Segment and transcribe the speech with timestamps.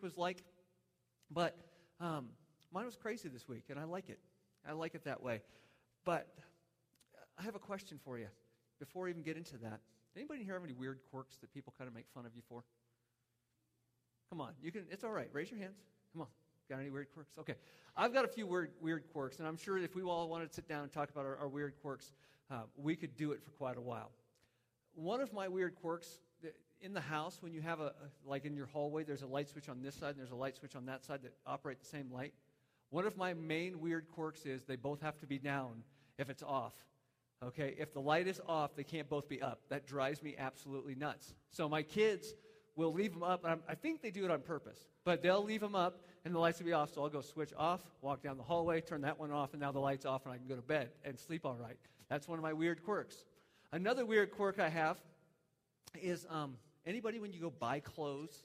[0.00, 0.42] week was like,
[1.30, 1.56] but
[2.00, 2.28] um,
[2.72, 4.18] mine was crazy this week, and I like it.
[4.66, 5.42] I like it that way.
[6.04, 6.28] But
[7.38, 8.28] I have a question for you
[8.78, 9.80] before we even get into that.
[10.16, 12.64] Anybody here have any weird quirks that people kind of make fun of you for?
[14.30, 14.84] Come on, you can.
[14.90, 15.28] It's all right.
[15.32, 15.76] Raise your hands.
[16.12, 16.28] Come on.
[16.68, 17.32] Got any weird quirks?
[17.38, 17.56] Okay,
[17.96, 20.54] I've got a few weird weird quirks, and I'm sure if we all wanted to
[20.54, 22.12] sit down and talk about our, our weird quirks,
[22.50, 24.12] uh, we could do it for quite a while.
[24.94, 26.20] One of my weird quirks
[26.82, 27.92] in the house, when you have a,
[28.24, 30.56] like in your hallway, there's a light switch on this side and there's a light
[30.56, 32.32] switch on that side that operate the same light.
[32.90, 35.82] One of my main weird quirks is they both have to be down
[36.18, 36.74] if it's off.
[37.42, 39.60] Okay, if the light is off, they can't both be up.
[39.70, 41.34] That drives me absolutely nuts.
[41.50, 42.34] So my kids
[42.76, 43.46] will leave them up.
[43.68, 46.58] I think they do it on purpose, but they'll leave them up and the lights
[46.58, 46.92] will be off.
[46.92, 49.72] So I'll go switch off, walk down the hallway, turn that one off, and now
[49.72, 51.76] the light's off and I can go to bed and sleep all right.
[52.08, 53.24] That's one of my weird quirks.
[53.72, 55.00] Another weird quirk I have
[56.00, 58.36] is um, anybody when you go buy clothes,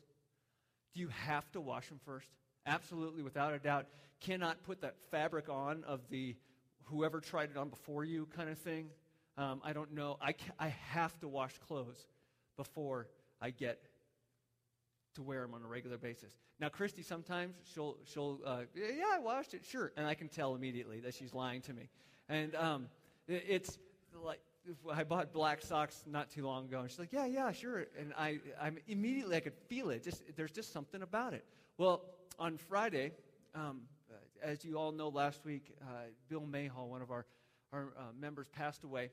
[0.94, 2.28] do you have to wash them first?
[2.66, 3.86] Absolutely, without a doubt.
[4.22, 6.36] Cannot put that fabric on of the
[6.86, 8.88] whoever tried it on before you kind of thing.
[9.38, 10.17] Um, I don't know.
[10.22, 12.05] I, ca- I have to wash clothes
[12.55, 13.08] before
[13.42, 13.81] I get
[15.16, 16.31] to wear them on a regular basis.
[16.59, 19.92] Now, Christy, sometimes she'll, she'll uh, yeah, I washed it, sure.
[19.97, 21.89] And I can tell immediately that she's lying to me.
[22.30, 22.88] And um,
[23.27, 23.77] it's
[24.23, 24.39] like,
[24.91, 28.13] I bought black socks not too long ago, and she's like, "Yeah, yeah, sure." And
[28.17, 30.03] I, I'm immediately I could feel it.
[30.03, 31.45] Just there's just something about it.
[31.77, 32.02] Well,
[32.39, 33.11] on Friday,
[33.53, 33.81] um,
[34.41, 35.86] as you all know, last week, uh,
[36.30, 37.25] Bill Mayhall, one of our
[37.71, 39.11] our uh, members, passed away,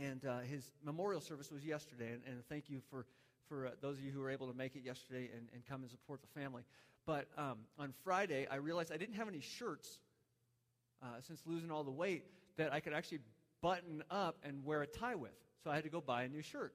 [0.00, 2.12] and uh, his memorial service was yesterday.
[2.12, 3.06] And, and thank you for
[3.48, 5.82] for uh, those of you who were able to make it yesterday and, and come
[5.82, 6.62] and support the family.
[7.06, 10.00] But um, on Friday, I realized I didn't have any shirts
[11.02, 12.24] uh, since losing all the weight
[12.56, 13.20] that I could actually
[13.60, 15.34] button up and wear a tie with.
[15.62, 16.74] So I had to go buy a new shirt.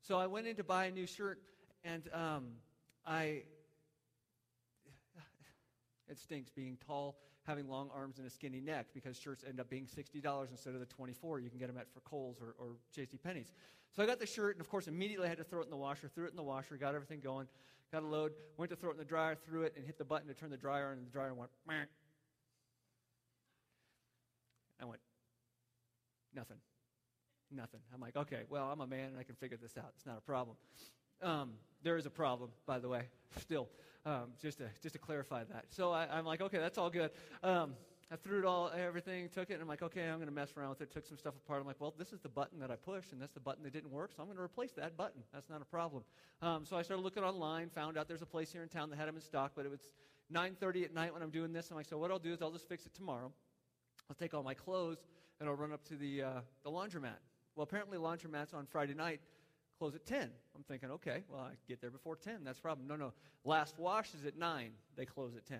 [0.00, 1.40] So I went in to buy a new shirt,
[1.84, 2.44] and um,
[3.06, 3.42] I.
[6.08, 9.68] It stinks being tall, having long arms, and a skinny neck because shirts end up
[9.68, 12.76] being $60 instead of the 24 you can get them at for Kohl's or, or
[12.94, 13.16] J.C.
[13.16, 13.52] Penney's.
[13.90, 15.70] So I got the shirt, and of course, immediately I had to throw it in
[15.70, 16.08] the washer.
[16.08, 17.48] Threw it in the washer, got everything going,
[17.90, 20.04] got a load, went to throw it in the dryer, threw it, and hit the
[20.04, 21.50] button to turn the dryer on, and the dryer went.
[21.66, 21.74] Meh.
[24.80, 25.00] I went,
[26.36, 26.58] Nothing.
[27.50, 27.80] Nothing.
[27.94, 29.92] I'm like, okay, well, I'm a man and I can figure this out.
[29.96, 30.56] It's not a problem.
[31.22, 31.52] Um,
[31.82, 33.04] there is a problem, by the way,
[33.40, 33.68] still,
[34.04, 35.64] um, just, to, just to clarify that.
[35.70, 37.10] So I, am like, okay, that's all good.
[37.42, 37.74] Um,
[38.12, 40.52] I threw it all, everything, took it, and I'm like, okay, I'm going to mess
[40.56, 40.92] around with it.
[40.92, 41.60] Took some stuff apart.
[41.60, 43.72] I'm like, well, this is the button that I pushed, and that's the button that
[43.72, 45.22] didn't work, so I'm going to replace that button.
[45.32, 46.04] That's not a problem.
[46.42, 48.96] Um, so I started looking online, found out there's a place here in town that
[48.96, 49.80] had them in stock, but it was
[50.32, 51.70] 9:30 at night when I'm doing this.
[51.70, 53.32] I'm like, so what I'll do is I'll just fix it tomorrow.
[54.08, 54.98] I'll take all my clothes
[55.40, 57.18] and I'll run up to the, uh, the laundromat.
[57.54, 59.20] Well, apparently laundromats on Friday night
[59.78, 60.30] close at 10.
[60.54, 62.44] I'm thinking, okay, well, I get there before 10.
[62.44, 62.86] That's a problem.
[62.86, 63.12] No, no.
[63.44, 64.70] Last wash is at 9.
[64.96, 65.58] They close at 10.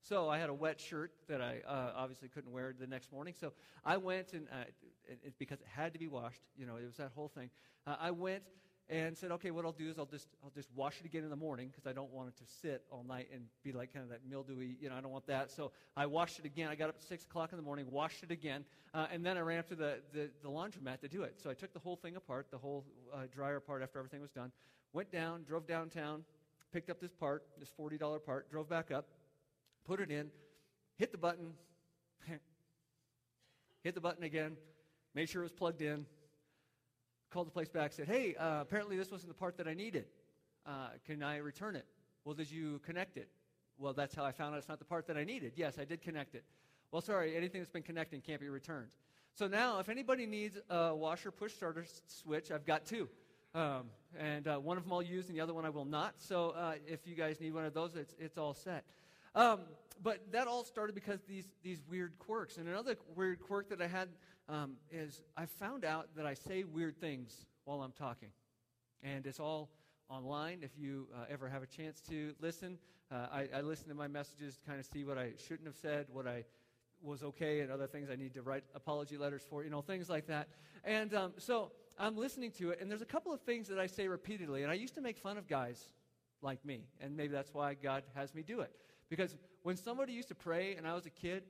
[0.00, 3.34] So I had a wet shirt that I uh, obviously couldn't wear the next morning.
[3.38, 3.52] So
[3.84, 4.64] I went and, uh,
[5.08, 7.50] it, it, because it had to be washed, you know, it was that whole thing.
[7.86, 8.44] Uh, I went
[8.88, 11.30] and said, okay, what I'll do is I'll just I'll just wash it again in
[11.30, 14.04] the morning because I don't want it to sit all night and be like kind
[14.04, 14.76] of that mildewy.
[14.80, 15.50] You know, I don't want that.
[15.50, 16.68] So I washed it again.
[16.68, 18.64] I got up at six o'clock in the morning, washed it again,
[18.94, 21.40] uh, and then I ran up to the, the the laundromat to do it.
[21.42, 24.30] So I took the whole thing apart, the whole uh, dryer apart after everything was
[24.30, 24.52] done.
[24.92, 26.22] Went down, drove downtown,
[26.72, 29.06] picked up this part, this forty dollar part, drove back up,
[29.84, 30.30] put it in,
[30.96, 31.54] hit the button,
[33.82, 34.56] hit the button again,
[35.12, 36.06] made sure it was plugged in
[37.30, 40.06] called the place back, said, hey, uh, apparently this wasn't the part that I needed.
[40.64, 41.86] Uh, can I return it?
[42.24, 43.28] Well, did you connect it?
[43.78, 45.52] Well, that's how I found out it's not the part that I needed.
[45.56, 46.44] Yes, I did connect it.
[46.90, 48.88] Well, sorry, anything that's been connected can't be returned.
[49.34, 53.08] So now, if anybody needs a washer push starter switch, I've got two.
[53.54, 53.84] Um,
[54.18, 56.14] and uh, one of them I'll use, and the other one I will not.
[56.18, 58.84] So uh, if you guys need one of those, it's, it's all set.
[59.34, 59.60] Um,
[60.02, 62.56] but that all started because these, these weird quirks.
[62.56, 64.08] And another weird quirk that I had
[64.48, 68.28] um, is I found out that I say weird things while I'm talking.
[69.02, 69.70] And it's all
[70.08, 72.78] online if you uh, ever have a chance to listen.
[73.10, 75.76] Uh, I, I, listen to my messages to kind of see what I shouldn't have
[75.76, 76.44] said, what I
[77.02, 80.08] was okay, and other things I need to write apology letters for, you know, things
[80.08, 80.48] like that.
[80.84, 83.86] And um, so I'm listening to it, and there's a couple of things that I
[83.86, 84.62] say repeatedly.
[84.62, 85.90] And I used to make fun of guys
[86.42, 88.72] like me, and maybe that's why God has me do it.
[89.08, 91.44] Because when somebody used to pray and I was a kid,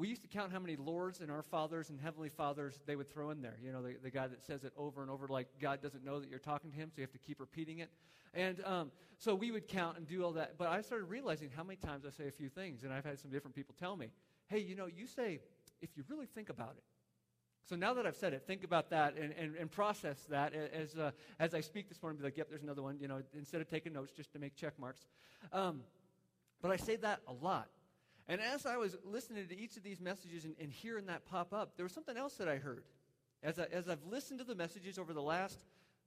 [0.00, 3.12] we used to count how many lords and our fathers and heavenly fathers they would
[3.12, 3.58] throw in there.
[3.62, 6.20] You know, the, the guy that says it over and over, like God doesn't know
[6.20, 7.90] that you're talking to him, so you have to keep repeating it.
[8.32, 10.56] And um, so we would count and do all that.
[10.56, 13.18] But I started realizing how many times I say a few things, and I've had
[13.18, 14.08] some different people tell me,
[14.48, 15.40] hey, you know, you say,
[15.82, 16.84] if you really think about it,
[17.70, 20.96] So now that I've said it, think about that and, and, and process that as,
[20.96, 22.18] uh, as I speak this morning.
[22.18, 24.56] Be like, yep, there's another one, you know, instead of taking notes just to make
[24.56, 25.06] check marks.
[25.52, 25.82] Um,
[26.60, 27.68] but I say that a lot.
[28.30, 31.52] And as I was listening to each of these messages and, and hearing that pop
[31.52, 32.84] up, there was something else that I heard.
[33.42, 35.58] As, I, as I've listened to the messages over the last,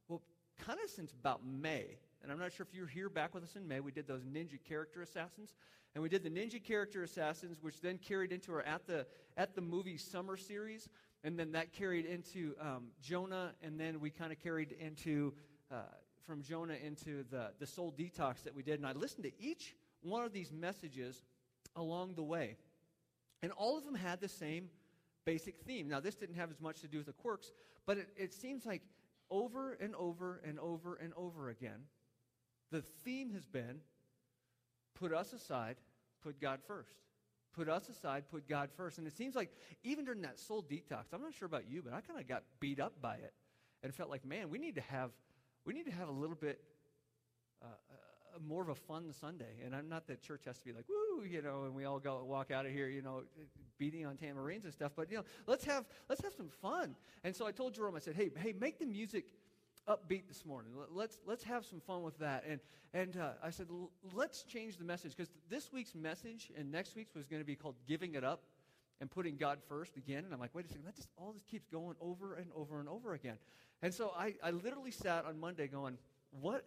[0.08, 0.22] well,
[0.66, 3.44] kind of since about May, and I'm not sure if you were here back with
[3.44, 5.54] us in May, we did those ninja character assassins.
[5.96, 9.06] And we did the ninja character assassins, which then carried into our At the,
[9.36, 10.88] at the Movie Summer series.
[11.26, 15.34] And then that carried into um, Jonah, and then we kind of carried into,
[15.70, 15.82] uh,
[16.26, 18.80] from Jonah into the, the soul detox that we did.
[18.80, 21.22] And I listened to each one of these messages
[21.76, 22.58] along the way.
[23.42, 24.70] And all of them had the same
[25.26, 25.88] basic theme.
[25.88, 27.52] Now, this didn't have as much to do with the quirks,
[27.86, 28.82] but it, it seems like
[29.30, 31.88] over and over and over and over again,
[32.72, 33.82] the theme has been
[34.96, 35.78] put us aside,
[36.22, 36.96] put God first.
[37.54, 38.98] Put us aside, put God first.
[38.98, 39.52] And it seems like
[39.84, 42.44] even during that soul detox, I'm not sure about you, but I kind of got
[42.60, 43.34] beat up by it
[43.84, 45.12] and felt like, man, we need to have,
[45.66, 46.60] we need to have a little bit
[47.62, 49.62] uh, uh, more of a fun Sunday.
[49.64, 52.00] And I'm not that church has to be like, woo, you know, and we all
[52.00, 53.24] go walk out of here, you know,
[53.78, 54.94] beating on tamarines and stuff.
[54.96, 56.96] But you know, let's have let's have some fun.
[57.24, 59.26] And so I told Jerome, I said, hey, hey, make the music
[59.88, 60.72] upbeat this morning.
[60.92, 62.44] Let's, let's have some fun with that.
[62.48, 62.60] And,
[62.94, 63.68] and uh, I said,
[64.14, 67.56] let's change the message because this week's message and next week's was going to be
[67.56, 68.44] called Giving It Up
[69.02, 70.24] and Putting God First again.
[70.26, 72.80] And I'm like, wait a second, that just all this keeps going over and over
[72.80, 73.38] and over again.
[73.82, 75.98] And so I, I literally sat on Monday going,
[76.32, 76.66] what,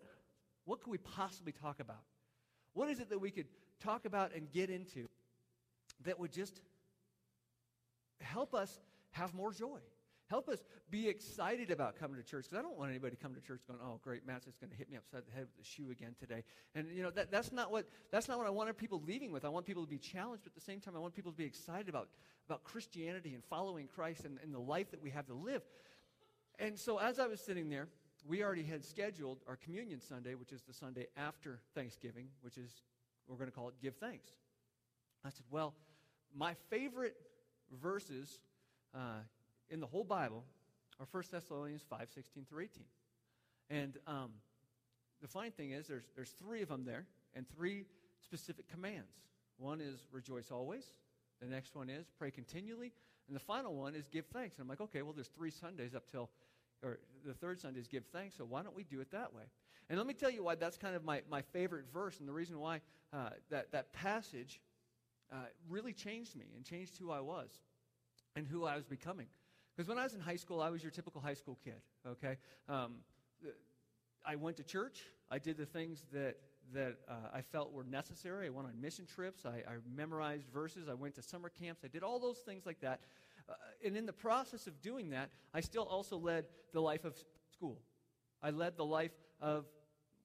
[0.64, 2.02] what could we possibly talk about?
[2.74, 3.46] What is it that we could
[3.80, 5.06] talk about and get into
[6.04, 6.60] that would just
[8.20, 8.80] help us
[9.12, 9.78] have more joy?
[10.28, 10.58] Help us
[10.90, 13.60] be excited about coming to church because I don't want anybody to come to church
[13.68, 15.92] going, "Oh, great, Matt's just going to hit me upside the head with a shoe
[15.92, 16.42] again today."
[16.74, 19.44] And you know that, that's not what that's not what I want people leaving with.
[19.44, 21.38] I want people to be challenged, but at the same time, I want people to
[21.38, 22.08] be excited about
[22.48, 25.62] about Christianity and following Christ and, and the life that we have to live.
[26.58, 27.86] And so, as I was sitting there,
[28.26, 32.82] we already had scheduled our communion Sunday, which is the Sunday after Thanksgiving, which is
[33.28, 34.30] we're going to call it Give Thanks.
[35.24, 35.74] I said, "Well,
[36.34, 37.16] my favorite
[37.82, 38.38] verses."
[38.94, 39.20] Uh,
[39.68, 40.44] in the whole Bible
[41.00, 42.84] are 1 Thessalonians 5 16 through 18.
[43.68, 44.30] And um,
[45.20, 47.84] the fine thing is, there's, there's three of them there and three
[48.22, 49.12] specific commands.
[49.58, 50.84] One is rejoice always,
[51.40, 52.92] the next one is pray continually,
[53.26, 54.56] and the final one is give thanks.
[54.56, 56.30] And I'm like, okay, well, there's three Sundays up till,
[56.82, 59.44] or the third Sunday is give thanks, so why don't we do it that way?
[59.88, 62.32] And let me tell you why that's kind of my, my favorite verse, and the
[62.32, 62.80] reason why
[63.12, 64.60] uh, that, that passage
[65.32, 65.36] uh,
[65.68, 67.50] really changed me and changed who I was
[68.34, 69.26] and who I was becoming.
[69.76, 72.36] Because when I was in high school, I was your typical high school kid, okay?
[72.68, 72.96] Um,
[74.24, 75.02] I went to church.
[75.30, 76.36] I did the things that,
[76.74, 78.46] that uh, I felt were necessary.
[78.46, 79.44] I went on mission trips.
[79.46, 80.88] I, I, memorized verses.
[80.88, 81.82] I went to summer camps.
[81.84, 83.00] I did all those things like that.
[83.48, 83.52] Uh,
[83.84, 87.16] and in the process of doing that, I still also led the life of
[87.52, 87.78] school.
[88.42, 89.64] I led the life of,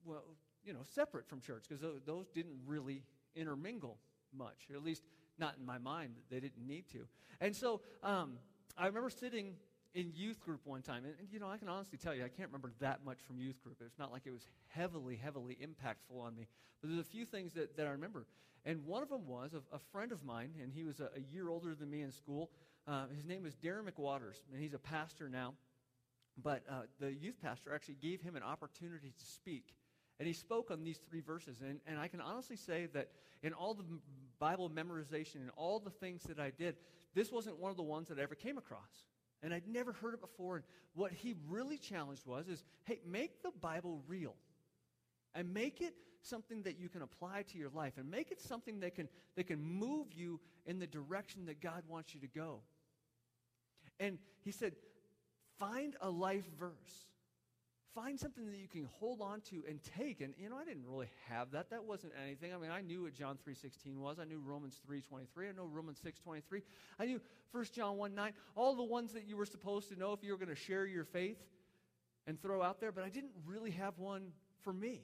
[0.04, 0.22] well,
[0.64, 3.02] you know, separate from church because those, didn't really
[3.34, 3.98] intermingle
[4.36, 5.02] much, or at least
[5.38, 6.14] not in my mind.
[6.30, 7.06] They didn't need to.
[7.40, 8.38] And so, um,
[8.76, 9.54] I remember sitting
[9.94, 12.28] in youth group one time, and, and, you know, I can honestly tell you, I
[12.28, 13.76] can't remember that much from youth group.
[13.84, 16.46] It's not like it was heavily, heavily impactful on me.
[16.80, 18.26] But there's a few things that, that I remember.
[18.64, 21.20] And one of them was a, a friend of mine, and he was a, a,
[21.32, 22.50] year older than me in school.
[22.86, 25.54] Uh, his name is Darren McWaters, and he's a pastor now.
[26.40, 29.74] But uh, the youth pastor actually gave him an opportunity to speak.
[30.18, 31.60] And he spoke on these three verses.
[31.60, 33.08] And, and I can honestly say that
[33.42, 33.84] in all the
[34.38, 36.76] Bible memorization and all the things that I did,
[37.14, 39.06] this wasn't one of the ones that I ever came across.
[39.42, 40.56] And I'd never heard it before.
[40.56, 44.36] And what he really challenged was is, hey, make the Bible real.
[45.34, 47.94] And make it something that you can apply to your life.
[47.98, 51.82] And make it something that can, that can move you in the direction that God
[51.88, 52.60] wants you to go.
[53.98, 54.74] And he said,
[55.62, 57.06] find a life verse
[57.94, 60.22] Find something that you can hold on to and take.
[60.22, 61.68] And, you know, I didn't really have that.
[61.68, 62.54] That wasn't anything.
[62.54, 64.18] I mean, I knew what John 3.16 was.
[64.18, 65.50] I knew Romans 3.23.
[65.50, 66.62] I know Romans 6.23.
[66.98, 68.32] I knew 1 John 1 9.
[68.54, 70.86] All the ones that you were supposed to know if you were going to share
[70.86, 71.36] your faith
[72.26, 72.92] and throw out there.
[72.92, 74.28] But I didn't really have one
[74.62, 75.02] for me.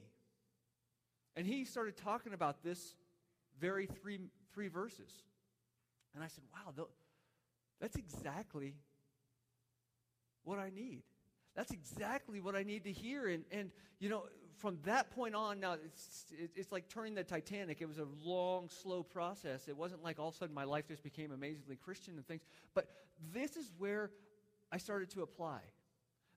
[1.35, 2.95] And he started talking about this
[3.61, 4.19] very three,
[4.51, 5.11] three verses.
[6.15, 6.87] And I said, wow,
[7.79, 8.73] that's exactly
[10.43, 11.03] what I need.
[11.55, 13.27] That's exactly what I need to hear.
[13.27, 14.23] And, and you know,
[14.57, 17.81] from that point on, now it's, it's like turning the Titanic.
[17.81, 19.67] It was a long, slow process.
[19.67, 22.41] It wasn't like all of a sudden my life just became amazingly Christian and things.
[22.73, 22.87] But
[23.33, 24.11] this is where
[24.71, 25.59] I started to apply.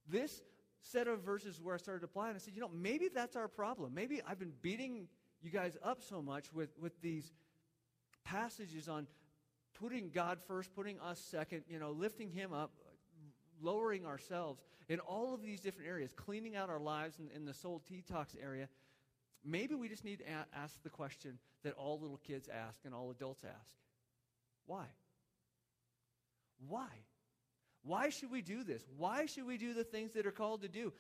[0.09, 0.43] This
[0.81, 3.37] set of verses where I started to apply, and I said, you know, maybe that's
[3.37, 3.95] our problem.
[3.95, 5.07] Maybe I've been beating
[5.41, 7.33] you guys up so much with, with these
[8.25, 9.07] passages on
[9.81, 12.73] putting God first, putting us second, you know, lifting Him up,
[13.63, 17.55] lowering ourselves in all of these different areas, cleaning out our lives in, in the
[17.55, 18.69] soul detox area,
[19.45, 22.95] maybe we just need to a- ask the question that all little kids ask and
[22.95, 23.75] all adults ask
[24.67, 24.87] Why?
[26.69, 26.89] Why?
[27.85, 28.83] Why should we do this?
[28.97, 30.93] Why should we do the things that are called to do?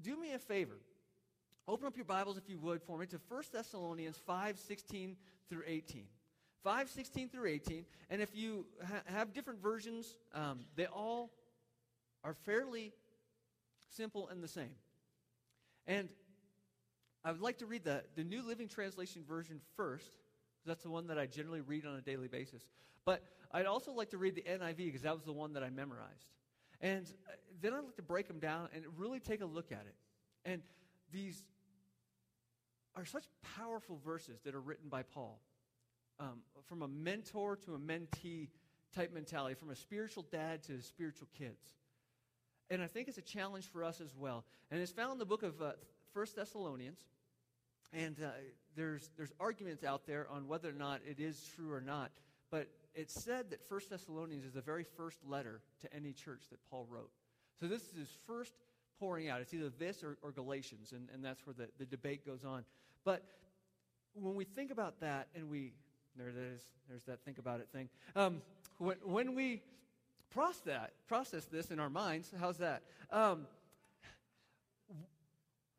[0.00, 0.78] Do me a favor.
[1.68, 5.16] Open up your Bibles, if you would, for me to 1 Thessalonians 5 16
[5.48, 6.04] through 18.
[6.64, 7.84] 5 16 through 18.
[8.08, 11.30] And if you ha- have different versions, um, they all
[12.24, 12.92] are fairly
[13.96, 14.74] simple and the same.
[15.86, 16.08] And
[17.24, 20.06] I would like to read the, the New Living Translation version first.
[20.06, 22.62] because That's the one that I generally read on a daily basis.
[23.04, 23.22] But
[23.52, 26.28] I'd also like to read the NIV because that was the one that I memorized.
[26.80, 29.84] And uh, then I'd like to break them down and really take a look at
[29.86, 29.94] it.
[30.44, 30.62] And
[31.12, 31.42] these
[32.96, 33.24] are such
[33.58, 35.40] powerful verses that are written by Paul.
[36.18, 38.48] Um, from a mentor to a mentee
[38.94, 41.79] type mentality, from a spiritual dad to spiritual kids.
[42.70, 44.44] And I think it's a challenge for us as well.
[44.70, 45.72] And it's found in the book of uh,
[46.12, 47.00] 1 Thessalonians.
[47.92, 48.28] And uh,
[48.76, 52.12] there's, there's arguments out there on whether or not it is true or not.
[52.50, 56.58] But it's said that 1 Thessalonians is the very first letter to any church that
[56.70, 57.10] Paul wrote.
[57.58, 58.54] So this is his first
[59.00, 59.40] pouring out.
[59.40, 62.64] It's either this or, or Galatians, and, and that's where the, the debate goes on.
[63.04, 63.24] But
[64.14, 65.72] when we think about that, and we,
[66.16, 67.88] there it is, there's that think about it thing.
[68.14, 68.42] Um,
[68.78, 69.62] when, when we
[70.30, 72.82] process that, process this in our minds, how's that?
[73.10, 73.46] Um,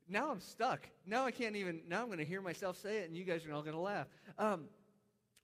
[0.08, 0.88] now I'm stuck.
[1.06, 3.46] Now I can't even, now I'm going to hear myself say it, and you guys
[3.46, 4.08] are all going to laugh.
[4.38, 4.66] Um,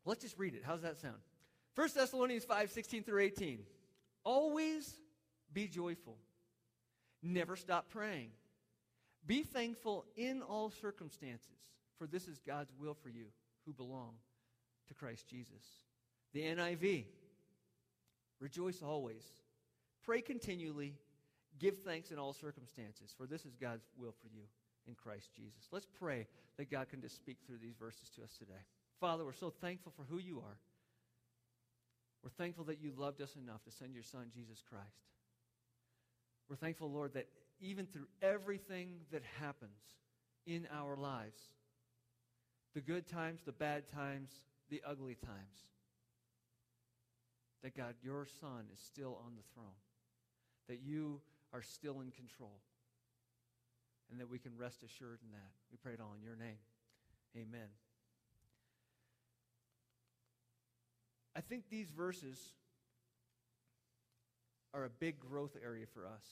[0.06, 0.64] let's just read it.
[0.66, 1.18] How's that sound?
[1.76, 3.60] 1 Thessalonians 5 16 through 18.
[4.24, 4.94] Always
[5.54, 6.18] be joyful.
[7.24, 8.30] Never stop praying.
[9.26, 11.60] Be thankful in all circumstances,
[11.98, 13.26] for this is God's will for you
[13.66, 14.14] who belong
[14.88, 15.64] to Christ Jesus.
[16.34, 17.06] The NIV.
[18.40, 19.24] Rejoice always.
[20.04, 20.96] Pray continually.
[21.60, 24.44] Give thanks in all circumstances, for this is God's will for you
[24.88, 25.68] in Christ Jesus.
[25.72, 26.28] Let's pray
[26.58, 28.62] that God can just speak through these verses to us today.
[29.00, 30.58] Father, we're so thankful for who you are.
[32.24, 34.86] We're thankful that you loved us enough to send your Son, Jesus Christ.
[36.50, 37.28] We're thankful, Lord, that
[37.60, 39.82] even through everything that happens
[40.46, 41.42] in our lives,
[42.74, 44.30] the good times, the bad times,
[44.70, 45.72] the ugly times,
[47.64, 49.78] that God, your Son is still on the throne,
[50.68, 51.22] that you
[51.54, 52.60] are still in control,
[54.12, 55.52] and that we can rest assured in that.
[55.72, 56.58] We pray it all in your name.
[57.36, 57.68] Amen.
[61.36, 62.38] I think these verses
[64.74, 66.24] are a big growth area for us.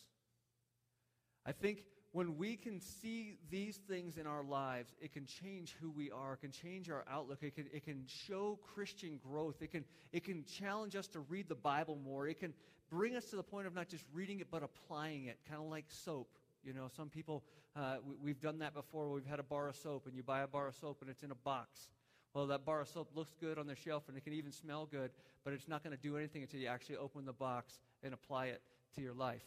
[1.46, 1.84] I think
[2.16, 6.36] when we can see these things in our lives, it can change who we are,
[6.36, 10.24] it can change our outlook, it can, it can show Christian growth, it can, it
[10.24, 12.54] can challenge us to read the Bible more, it can
[12.90, 15.68] bring us to the point of not just reading it, but applying it, kind of
[15.68, 16.30] like soap.
[16.64, 17.44] You know, some people,
[17.76, 19.10] uh, we, have done that before.
[19.12, 21.24] We've had a bar of soap, and you buy a bar of soap, and it's
[21.24, 21.90] in a box.
[22.34, 24.86] Well, that bar of soap looks good on the shelf and it can even smell
[24.86, 25.12] good,
[25.44, 28.48] but it's not going to do anything until you actually open the box and apply
[28.48, 28.62] it
[28.96, 29.46] to your life.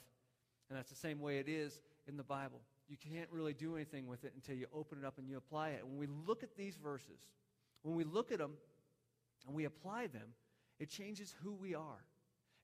[0.68, 2.60] And that's the same way it is in the Bible.
[2.88, 5.70] You can't really do anything with it until you open it up and you apply
[5.70, 5.86] it.
[5.86, 7.20] When we look at these verses,
[7.82, 8.52] when we look at them
[9.46, 10.34] and we apply them,
[10.78, 12.04] it changes who we are.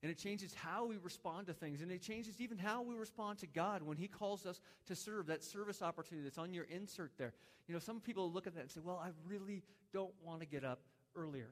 [0.03, 1.81] And it changes how we respond to things.
[1.81, 5.27] And it changes even how we respond to God when He calls us to serve,
[5.29, 7.33] that service opportunity that's on your insert there.
[7.67, 9.63] You know, some people look at that and say, well, I really
[9.95, 10.81] don't want to get up
[11.17, 11.49] earlier.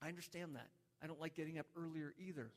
[0.00, 0.68] I understand that.
[1.02, 2.50] I don't like getting up earlier either.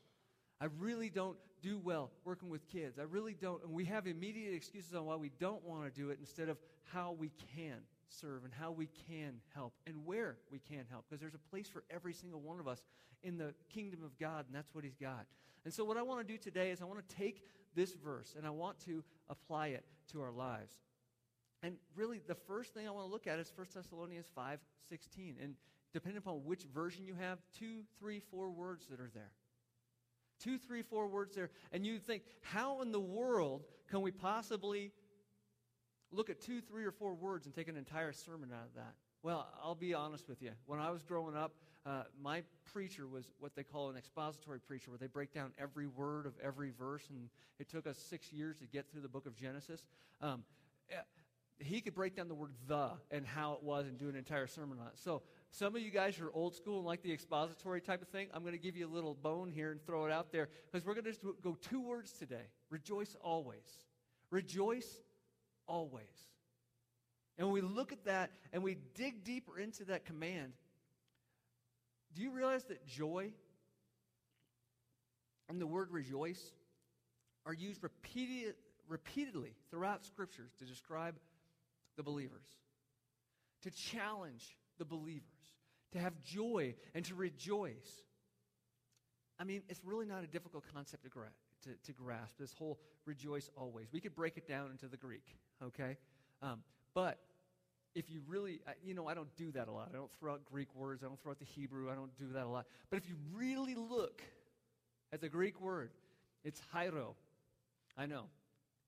[0.64, 2.98] I really don't do well working with kids.
[2.98, 3.62] I really don't.
[3.62, 6.56] And we have immediate excuses on why we don't want to do it instead of
[6.84, 11.20] how we can serve and how we can help and where we can help because
[11.20, 12.82] there's a place for every single one of us
[13.22, 15.26] in the kingdom of God, and that's what He's got.
[15.66, 17.42] And so, what I want to do today is I want to take
[17.74, 20.72] this verse and I want to apply it to our lives.
[21.62, 25.36] And really, the first thing I want to look at is 1 Thessalonians 5 16.
[25.42, 25.56] And
[25.92, 29.32] depending upon which version you have, two, three, four words that are there.
[30.38, 31.50] Two, three, four words there.
[31.72, 34.92] And you think, how in the world can we possibly
[36.10, 38.94] look at two, three, or four words and take an entire sermon out of that?
[39.22, 40.50] Well, I'll be honest with you.
[40.66, 41.54] When I was growing up,
[41.86, 45.86] uh, my preacher was what they call an expository preacher, where they break down every
[45.86, 49.26] word of every verse, and it took us six years to get through the book
[49.26, 49.84] of Genesis.
[50.20, 50.44] Um,
[50.90, 50.96] eh,
[51.58, 54.46] he could break down the word the and how it was and do an entire
[54.46, 54.98] sermon on it.
[54.98, 55.22] So
[55.54, 58.26] some of you guys are old school and like the expository type of thing.
[58.34, 60.84] I'm going to give you a little bone here and throw it out there because
[60.84, 62.48] we're going to go two words today.
[62.70, 63.86] Rejoice always.
[64.30, 65.00] Rejoice
[65.68, 66.02] always.
[67.38, 70.54] And when we look at that and we dig deeper into that command,
[72.16, 73.30] do you realize that joy
[75.48, 76.52] and the word rejoice
[77.46, 78.54] are used repeated,
[78.88, 81.14] repeatedly throughout scriptures to describe
[81.96, 82.46] the believers,
[83.62, 85.33] to challenge the believers,
[85.94, 88.02] to have joy and to rejoice.
[89.38, 91.32] I mean, it's really not a difficult concept to, gra-
[91.64, 93.88] to, to grasp, this whole rejoice always.
[93.92, 95.24] We could break it down into the Greek,
[95.62, 95.96] okay?
[96.42, 96.62] Um,
[96.94, 97.18] but
[97.94, 99.88] if you really, you know, I don't do that a lot.
[99.92, 101.02] I don't throw out Greek words.
[101.02, 101.90] I don't throw out the Hebrew.
[101.90, 102.66] I don't do that a lot.
[102.90, 104.22] But if you really look
[105.12, 105.90] at the Greek word,
[106.44, 107.14] it's chairo.
[107.96, 108.24] I know,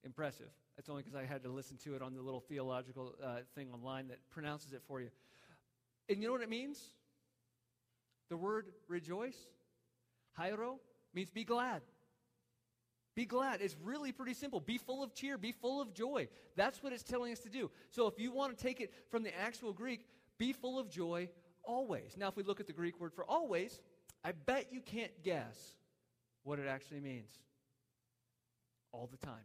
[0.04, 0.50] impressive.
[0.76, 3.68] That's only because I had to listen to it on the little theological uh, thing
[3.72, 5.08] online that pronounces it for you.
[6.08, 6.90] And you know what it means?
[8.28, 9.36] The word rejoice,
[10.38, 10.78] chairo,
[11.14, 11.82] means be glad.
[13.14, 13.62] Be glad.
[13.62, 14.60] It's really pretty simple.
[14.60, 15.38] Be full of cheer.
[15.38, 16.28] Be full of joy.
[16.54, 17.70] That's what it's telling us to do.
[17.90, 20.06] So if you want to take it from the actual Greek,
[20.38, 21.30] be full of joy
[21.64, 22.14] always.
[22.18, 23.80] Now, if we look at the Greek word for always,
[24.22, 25.76] I bet you can't guess
[26.42, 27.30] what it actually means.
[28.92, 29.44] All the time.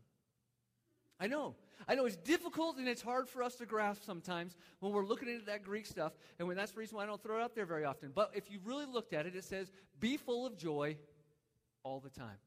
[1.22, 1.56] I know.
[1.88, 5.30] I know it's difficult and it's hard for us to grasp sometimes when we're looking
[5.30, 7.54] into that Greek stuff, and when that's the reason why I don't throw it out
[7.54, 8.12] there very often.
[8.14, 10.98] But if you really looked at it, it says, be full of joy
[11.84, 12.38] all the time.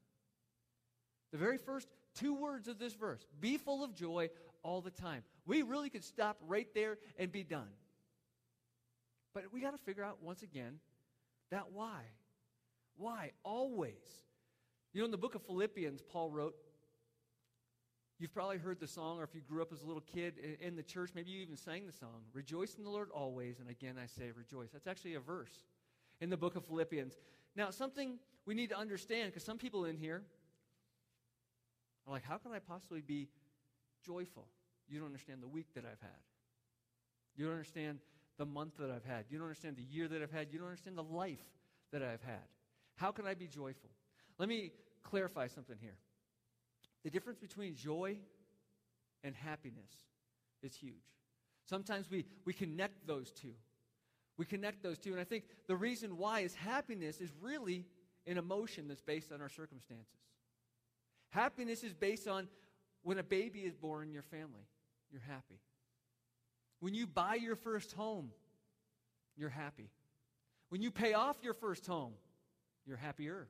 [1.30, 4.30] The very first two words of this verse be full of joy
[4.64, 5.22] all the time.
[5.46, 7.70] We really could stop right there and be done.
[9.34, 10.78] But we got to figure out once again
[11.52, 12.00] that why.
[12.96, 13.30] Why?
[13.44, 13.92] Always.
[14.92, 16.54] You know, in the book of Philippians, Paul wrote,
[18.18, 20.76] You've probably heard the song, or if you grew up as a little kid in
[20.76, 23.96] the church, maybe you even sang the song, Rejoice in the Lord always, and again
[24.02, 24.70] I say rejoice.
[24.72, 25.64] That's actually a verse
[26.20, 27.18] in the book of Philippians.
[27.56, 30.22] Now, something we need to understand, because some people in here
[32.06, 33.28] are like, How can I possibly be
[34.04, 34.46] joyful?
[34.88, 36.20] You don't understand the week that I've had.
[37.36, 37.98] You don't understand
[38.36, 39.24] the month that I've had.
[39.28, 40.48] You don't understand the year that I've had.
[40.52, 41.44] You don't understand the life
[41.90, 42.46] that I've had.
[42.96, 43.90] How can I be joyful?
[44.38, 45.96] Let me clarify something here.
[47.04, 48.18] The difference between joy
[49.22, 49.90] and happiness
[50.62, 50.94] is huge.
[51.66, 53.52] Sometimes we, we connect those two.
[54.36, 55.12] We connect those two.
[55.12, 57.86] And I think the reason why is happiness is really
[58.26, 60.06] an emotion that's based on our circumstances.
[61.30, 62.48] Happiness is based on
[63.02, 64.66] when a baby is born in your family,
[65.10, 65.60] you're happy.
[66.80, 68.30] When you buy your first home,
[69.36, 69.90] you're happy.
[70.70, 72.14] When you pay off your first home,
[72.86, 73.46] you're happier.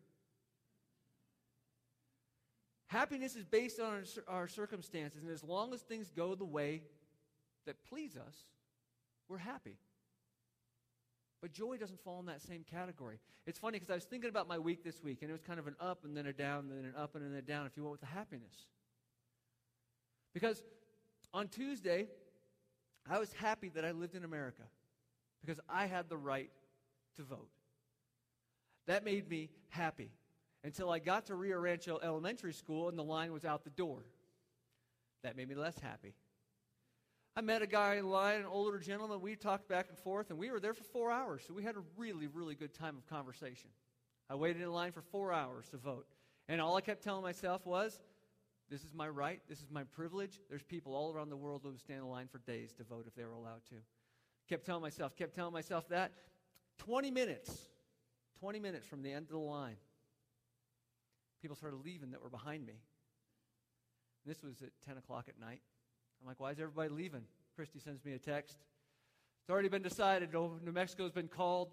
[2.89, 6.83] Happiness is based on our, our circumstances, and as long as things go the way
[7.67, 8.37] that please us,
[9.29, 9.79] we're happy.
[11.41, 13.19] But joy doesn't fall in that same category.
[13.47, 15.59] It's funny because I was thinking about my week this week, and it was kind
[15.59, 17.67] of an up and then a down, and then an up and then a down,
[17.67, 18.55] if you went with the happiness.
[20.33, 20.63] Because
[21.33, 22.09] on Tuesday,
[23.09, 24.63] I was happy that I lived in America
[25.41, 26.51] because I had the right
[27.17, 27.51] to vote.
[28.87, 30.11] That made me happy
[30.65, 34.03] until I got to Rio Rancho Elementary School and the line was out the door.
[35.23, 36.15] That made me less happy.
[37.37, 39.21] I met a guy in line, an older gentleman.
[39.21, 41.43] We talked back and forth, and we were there for four hours.
[41.47, 43.71] So we had a really, really good time of conversation.
[44.31, 46.07] I waited in line for four hours to vote.
[46.49, 48.01] And all I kept telling myself was,
[48.71, 49.41] this is my right.
[49.49, 50.41] This is my privilege.
[50.49, 53.05] There's people all around the world who would stand in line for days to vote
[53.07, 53.77] if they were allowed to.
[54.49, 56.13] Kept telling myself, kept telling myself that.
[56.79, 57.69] 20 minutes,
[58.41, 59.77] 20 minutes from the end of the line,
[61.45, 62.73] people started leaving that were behind me.
[62.73, 65.61] And this was at 10 o'clock at night.
[66.19, 67.21] I'm like, why is everybody leaving?
[67.55, 68.57] Christy sends me a text.
[69.43, 70.33] It's already been decided.
[70.33, 71.69] New Mexico's been called.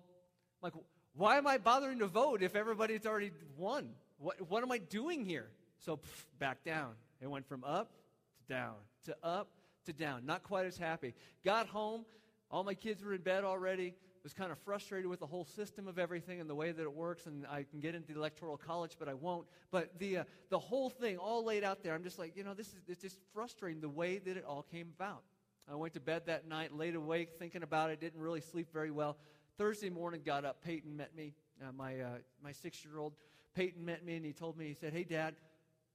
[0.62, 3.92] I'm like, why am I bothering to vote if everybody's already won?
[4.18, 5.48] What, what am I doing here?
[5.78, 6.96] So pff, back down.
[7.22, 7.94] It went from up
[8.40, 9.48] to down, to up
[9.86, 10.26] to down.
[10.26, 11.14] Not quite as happy.
[11.46, 12.04] Got home.
[12.50, 15.88] All my kids were in bed already was kind of frustrated with the whole system
[15.88, 18.58] of everything and the way that it works, and I can get into the electoral
[18.58, 19.48] college, but I won't.
[19.72, 22.54] But the, uh, the whole thing, all laid out there, I'm just like, you know,
[22.54, 25.24] this is it's just frustrating the way that it all came about.
[25.72, 28.92] I went to bed that night, laid awake, thinking about it, didn't really sleep very
[28.92, 29.18] well.
[29.58, 30.64] Thursday morning, got up.
[30.64, 32.08] Peyton met me, uh, my, uh,
[32.44, 33.14] my six year old.
[33.56, 35.36] Peyton met me, and he told me, he said, Hey, Dad,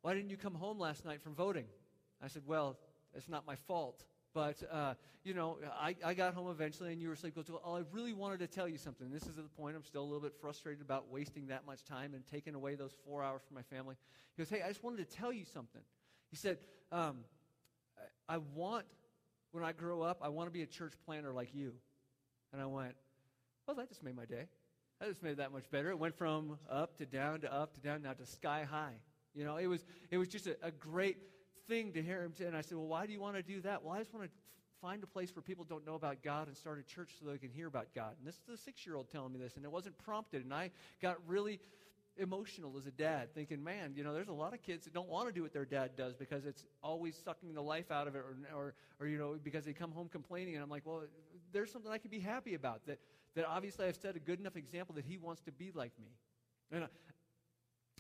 [0.02, 1.66] why didn't you come home last night from voting?
[2.22, 2.76] I said, Well,
[3.14, 4.04] it's not my fault.
[4.36, 4.92] But, uh,
[5.24, 7.38] you know, I, I got home eventually and you were asleep.
[7.66, 9.10] I really wanted to tell you something.
[9.10, 9.74] This is the point.
[9.74, 12.92] I'm still a little bit frustrated about wasting that much time and taking away those
[13.06, 13.96] four hours from my family.
[14.36, 15.80] He goes, hey, I just wanted to tell you something.
[16.28, 16.58] He said,
[16.92, 17.20] um,
[18.28, 18.84] I, I want,
[19.52, 21.72] when I grow up, I want to be a church planter like you.
[22.52, 22.92] And I went,
[23.66, 24.48] well, that just made my day.
[25.00, 25.88] That just made that much better.
[25.88, 28.96] It went from up to down to up to down, now to sky high.
[29.34, 31.16] You know, it was, it was just a, a great
[31.68, 32.44] thing to hear him say.
[32.44, 33.82] And I said, Well, why do you want to do that?
[33.82, 34.30] Well, I just want to
[34.80, 37.38] find a place where people don't know about God and start a church so they
[37.38, 38.14] can hear about God.
[38.18, 40.44] And this is the six year old telling me this, and it wasn't prompted.
[40.44, 41.60] And I got really
[42.18, 45.08] emotional as a dad, thinking, man, you know, there's a lot of kids that don't
[45.08, 48.14] want to do what their dad does because it's always sucking the life out of
[48.14, 50.54] it, or, or, or you know, because they come home complaining.
[50.54, 51.02] And I'm like, well,
[51.52, 52.86] there's something I can be happy about.
[52.86, 52.98] That,
[53.34, 56.08] that obviously I've set a good enough example that he wants to be like me.
[56.72, 56.86] And,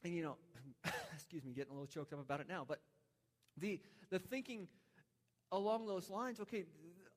[0.04, 0.36] and you know,
[1.14, 2.80] excuse me, getting a little choked up about it now, but
[3.58, 4.68] the, the thinking
[5.52, 6.64] along those lines, okay,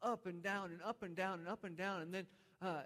[0.01, 2.25] up and down and up and down and up and down, and then
[2.61, 2.81] uh,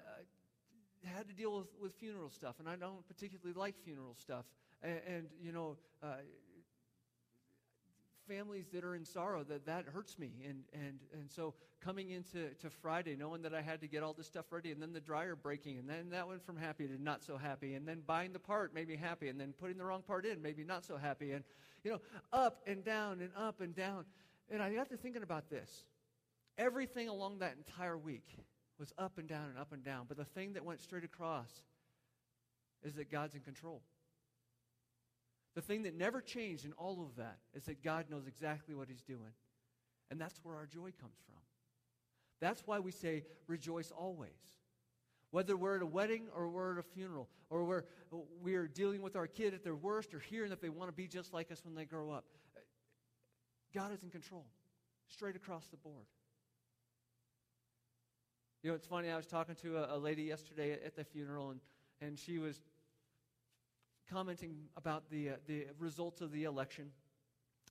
[1.06, 4.46] had to deal with, with funeral stuff, and I don't particularly like funeral stuff.
[4.82, 6.16] And, and you know, uh,
[8.28, 10.32] families that are in sorrow, that, that hurts me.
[10.48, 14.13] And, and, and so coming into to Friday, knowing that I had to get all
[14.13, 17.02] this stuff ready, and then the dryer breaking, and then that went from happy to
[17.02, 19.84] not so happy, and then buying the part made me happy, and then putting the
[19.84, 21.32] wrong part in made me not so happy.
[21.32, 21.44] And,
[21.84, 22.00] you know,
[22.32, 24.06] up and down and up and down.
[24.50, 25.86] And I got to thinking about this.
[26.58, 28.28] Everything along that entire week
[28.80, 30.06] was up and down and up and down.
[30.08, 31.50] But the thing that went straight across
[32.84, 33.82] is that God's in control.
[35.56, 38.88] The thing that never changed in all of that is that God knows exactly what
[38.88, 39.34] He's doing.
[40.10, 41.41] And that's where our joy comes from.
[42.41, 44.30] That's why we say, rejoice always.
[45.34, 47.84] Whether we're at a wedding or we're at a funeral, or we're,
[48.43, 51.08] we're dealing with our kid at their worst, or hearing that they want to be
[51.08, 52.26] just like us when they grow up,
[53.74, 54.46] God is in control,
[55.08, 56.06] straight across the board.
[58.62, 61.50] You know, it's funny, I was talking to a, a lady yesterday at, the funeral,
[61.50, 61.60] and,
[62.00, 62.62] and she was
[64.12, 66.91] commenting about the, uh, the results of the election.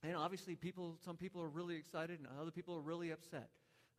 [0.03, 3.47] And obviously, people, some people are really excited, and other people are really upset.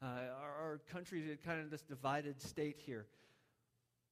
[0.03, 0.07] Uh,
[0.39, 3.07] our, our country is kind of this divided state here.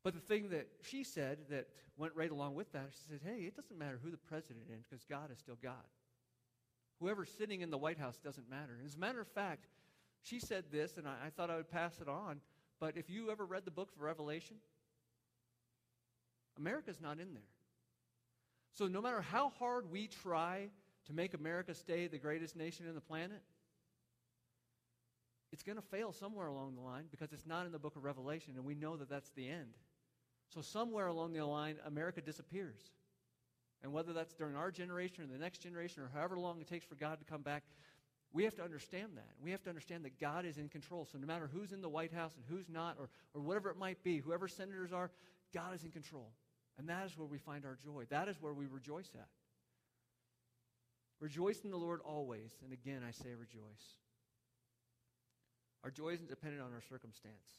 [0.03, 3.43] But the thing that she said that went right along with that, she said, hey,
[3.43, 5.75] it doesn't matter who the president is because God is still God.
[7.01, 8.79] Whoever's sitting in the White House doesn't matter.
[8.85, 9.67] As a matter of fact,
[10.23, 12.41] she said this, and I, I thought I would pass it on.
[12.81, 14.57] But if you ever read the book of Revelation,
[16.59, 17.43] America's not in there.
[18.73, 20.69] So no matter how hard we try
[21.07, 23.43] to make America stay the greatest nation in the planet,
[25.53, 28.05] it's going to fail somewhere along the line because it's not in the book of
[28.05, 29.75] Revelation, and we know that that's the end.
[30.53, 32.81] So somewhere along the line, America disappears.
[33.83, 36.85] And whether that's during our generation or the next generation or however long it takes
[36.85, 37.65] for God to come back,
[38.33, 39.31] we have to understand that.
[39.43, 41.07] We have to understand that God is in control.
[41.11, 43.79] So no matter who's in the White House and who's not, or, or whatever it
[43.79, 45.11] might be, whoever senators are,
[45.55, 46.31] God is in control.
[46.79, 48.05] And that is where we find our joy.
[48.11, 49.29] That is where we rejoice at.
[51.21, 52.53] Rejoice in the Lord always.
[52.63, 53.97] And again, I say rejoice.
[55.85, 57.59] Our joy isn't dependent on our circumstance.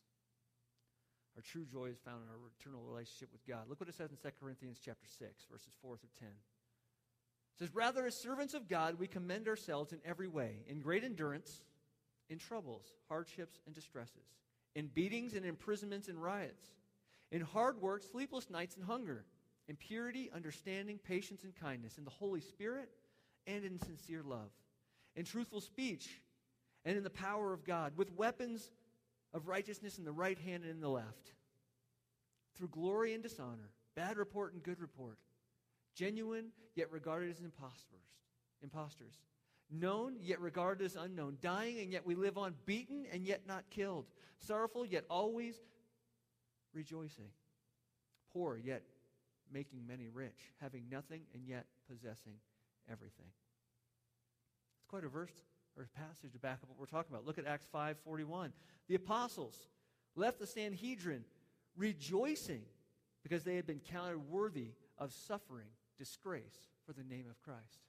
[1.36, 3.66] Our true joy is found in our eternal relationship with God.
[3.68, 6.28] Look what it says in 2 Corinthians chapter 6, verses 4 through 10.
[6.30, 11.04] It says, Rather, as servants of God, we commend ourselves in every way, in great
[11.04, 11.64] endurance,
[12.30, 14.28] in troubles, hardships, and distresses,
[14.76, 16.66] in beatings and imprisonments and riots,
[17.32, 19.26] in hard work, sleepless nights, and hunger,
[19.68, 22.90] in purity, understanding, patience, and kindness, in the Holy Spirit,
[23.48, 24.52] and in sincere love,
[25.16, 26.22] in truthful speech,
[26.86, 28.70] and in the power of God, with weapons
[29.34, 31.34] of righteousness in the right hand and in the left,
[32.56, 35.18] through glory and dishonor, bad report and good report
[35.96, 38.06] genuine yet regarded as impostors,
[38.62, 39.14] impostors,
[39.70, 43.64] known yet regarded as unknown, dying and yet we live on, beaten and yet not
[43.70, 44.06] killed,
[44.40, 45.56] sorrowful yet always
[46.74, 47.30] rejoicing,
[48.32, 48.84] poor yet
[49.52, 52.36] making many rich, having nothing and yet possessing
[52.92, 53.30] everything.
[54.78, 55.44] It's quite a verse
[55.78, 57.26] or a passage to back up what we're talking about.
[57.26, 58.54] Look at Acts 5:41.
[58.88, 59.70] The apostles
[60.16, 61.26] left the Sanhedrin
[61.76, 62.66] rejoicing
[63.24, 67.88] because they had been counted worthy of suffering disgrace for the name of Christ.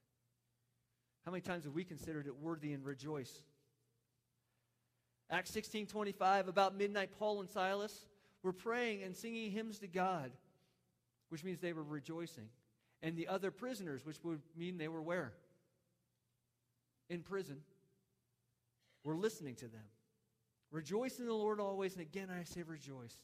[1.24, 3.44] How many times have we considered it worthy and rejoice?
[5.30, 8.06] Acts 16:25 about midnight, Paul and Silas
[8.42, 10.36] were praying and singing hymns to God,
[11.30, 12.50] which means they were rejoicing.
[13.02, 15.34] And the other prisoners, which would mean they were where?
[17.08, 17.62] In prison,
[19.04, 19.84] were listening to them.
[20.70, 23.16] Rejoice in the Lord always, and again I say rejoice.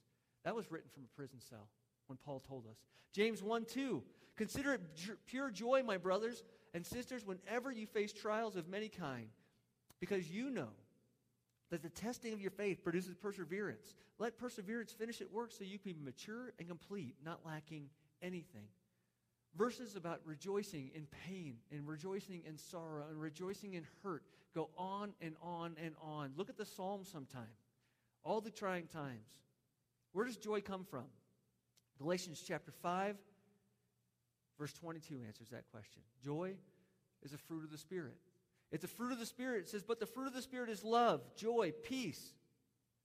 [0.45, 1.69] That was written from a prison cell
[2.07, 2.77] when Paul told us.
[3.12, 4.03] James 1 2.
[4.37, 4.81] Consider it
[5.27, 9.29] pure joy, my brothers and sisters, whenever you face trials of many kind,
[9.99, 10.71] because you know
[11.71, 13.95] that the testing of your faith produces perseverance.
[14.19, 17.90] Let perseverance finish its work so you can be mature and complete, not lacking
[18.23, 18.69] anything.
[19.57, 24.23] Verses about rejoicing in pain and rejoicing in sorrow and rejoicing in hurt
[24.55, 26.33] go on and on and on.
[26.37, 27.43] Look at the Psalms sometime.
[28.23, 29.29] All the trying times.
[30.13, 31.05] Where does joy come from?
[31.99, 33.17] Galatians chapter 5,
[34.59, 36.03] verse 22 answers that question.
[36.25, 36.55] Joy
[37.23, 38.17] is a fruit of the Spirit.
[38.73, 39.63] It's a fruit of the Spirit.
[39.63, 42.35] It says, But the fruit of the Spirit is love, joy, peace,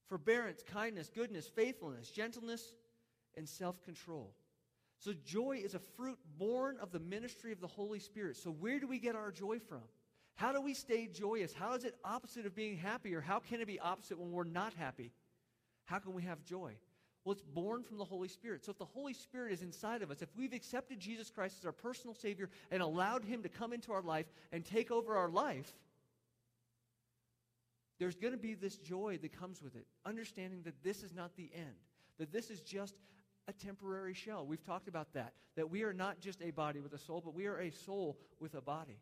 [0.08, 2.72] forbearance, kindness, goodness, faithfulness, gentleness,
[3.36, 4.32] and self control.
[4.98, 8.36] So, joy is a fruit born of the ministry of the Holy Spirit.
[8.36, 9.82] So, where do we get our joy from?
[10.36, 11.52] How do we stay joyous?
[11.52, 13.14] How is it opposite of being happy?
[13.14, 15.12] Or how can it be opposite when we're not happy?
[15.86, 16.74] How can we have joy?
[17.24, 18.64] Well, it's born from the Holy Spirit.
[18.64, 21.66] So if the Holy Spirit is inside of us, if we've accepted Jesus Christ as
[21.66, 25.28] our personal Savior and allowed Him to come into our life and take over our
[25.28, 25.72] life,
[27.98, 31.34] there's going to be this joy that comes with it, understanding that this is not
[31.36, 31.74] the end,
[32.18, 32.94] that this is just
[33.48, 34.44] a temporary shell.
[34.46, 37.34] We've talked about that, that we are not just a body with a soul, but
[37.34, 38.98] we are a soul with a body.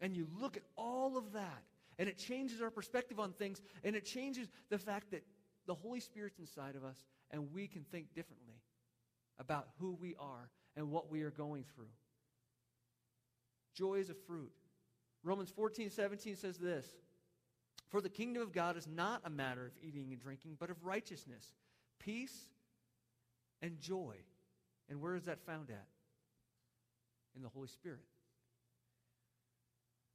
[0.00, 1.62] And you look at all of that,
[1.98, 5.24] and it changes our perspective on things, and it changes the fact that
[5.66, 8.60] the Holy Spirit's inside of us, and we can think differently
[9.38, 11.90] about who we are and what we are going through.
[13.74, 14.52] Joy is a fruit.
[15.22, 16.86] Romans 14, 17 says this
[17.88, 20.84] For the kingdom of God is not a matter of eating and drinking, but of
[20.84, 21.46] righteousness,
[21.98, 22.48] peace,
[23.62, 24.16] and joy.
[24.88, 25.86] And where is that found at?
[27.36, 28.00] In the Holy Spirit.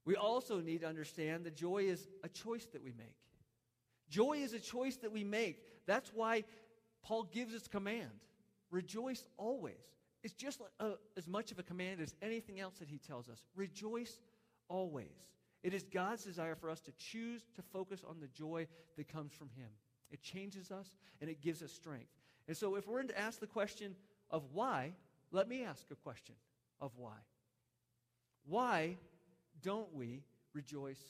[0.05, 3.15] We also need to understand that joy is a choice that we make.
[4.09, 5.63] Joy is a choice that we make.
[5.87, 6.43] That's why
[7.03, 8.11] Paul gives us command
[8.71, 9.75] rejoice always.
[10.23, 13.29] It's just a, uh, as much of a command as anything else that he tells
[13.29, 13.41] us.
[13.55, 14.19] Rejoice
[14.67, 15.29] always.
[15.63, 19.33] It is God's desire for us to choose to focus on the joy that comes
[19.33, 19.69] from him.
[20.11, 22.09] It changes us and it gives us strength.
[22.47, 23.95] And so, if we're to ask the question
[24.29, 24.93] of why,
[25.31, 26.35] let me ask a question
[26.79, 27.17] of why.
[28.45, 28.97] Why
[29.61, 31.01] don't we rejoice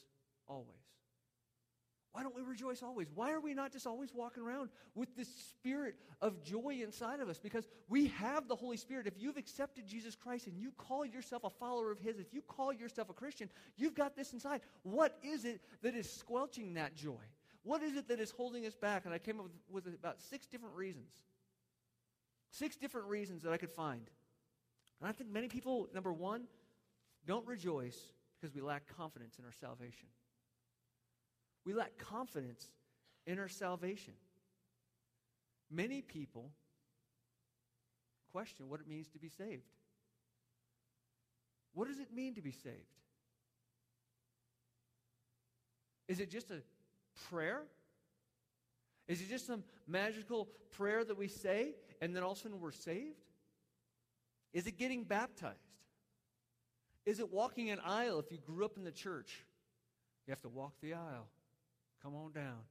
[0.47, 0.85] always?
[2.15, 3.07] Why don't we rejoice always?
[3.13, 7.27] Why are we not just always walking around with this spirit of joy inside of
[7.27, 7.39] us?
[7.39, 9.05] Because we have the Holy Spirit.
[9.05, 12.41] If you've accepted Jesus Christ and you call yourself a follower of His, if you
[12.41, 14.61] call yourself a Christian, you've got this inside.
[14.83, 17.19] What is it that is squelching that joy?
[17.65, 19.05] What is it that is holding us back?
[19.05, 21.09] And I came up with, with about six different reasons.
[22.51, 24.07] Six different reasons that I could find.
[25.01, 26.43] And I think many people, number one,
[27.25, 27.99] don't rejoice
[28.39, 30.07] because we lack confidence in our salvation.
[31.65, 32.67] We lack confidence
[33.25, 34.13] in our salvation.
[35.71, 36.51] Many people
[38.31, 39.63] question what it means to be saved.
[41.73, 42.75] What does it mean to be saved?
[46.07, 46.61] Is it just a
[47.29, 47.63] prayer?
[49.07, 52.59] Is it just some magical prayer that we say and then all of a sudden
[52.59, 53.21] we're saved?
[54.53, 55.59] Is it getting baptized?
[57.05, 59.45] Is it walking an aisle if you grew up in the church?
[60.25, 61.27] You have to walk the aisle.
[62.01, 62.63] Come on down.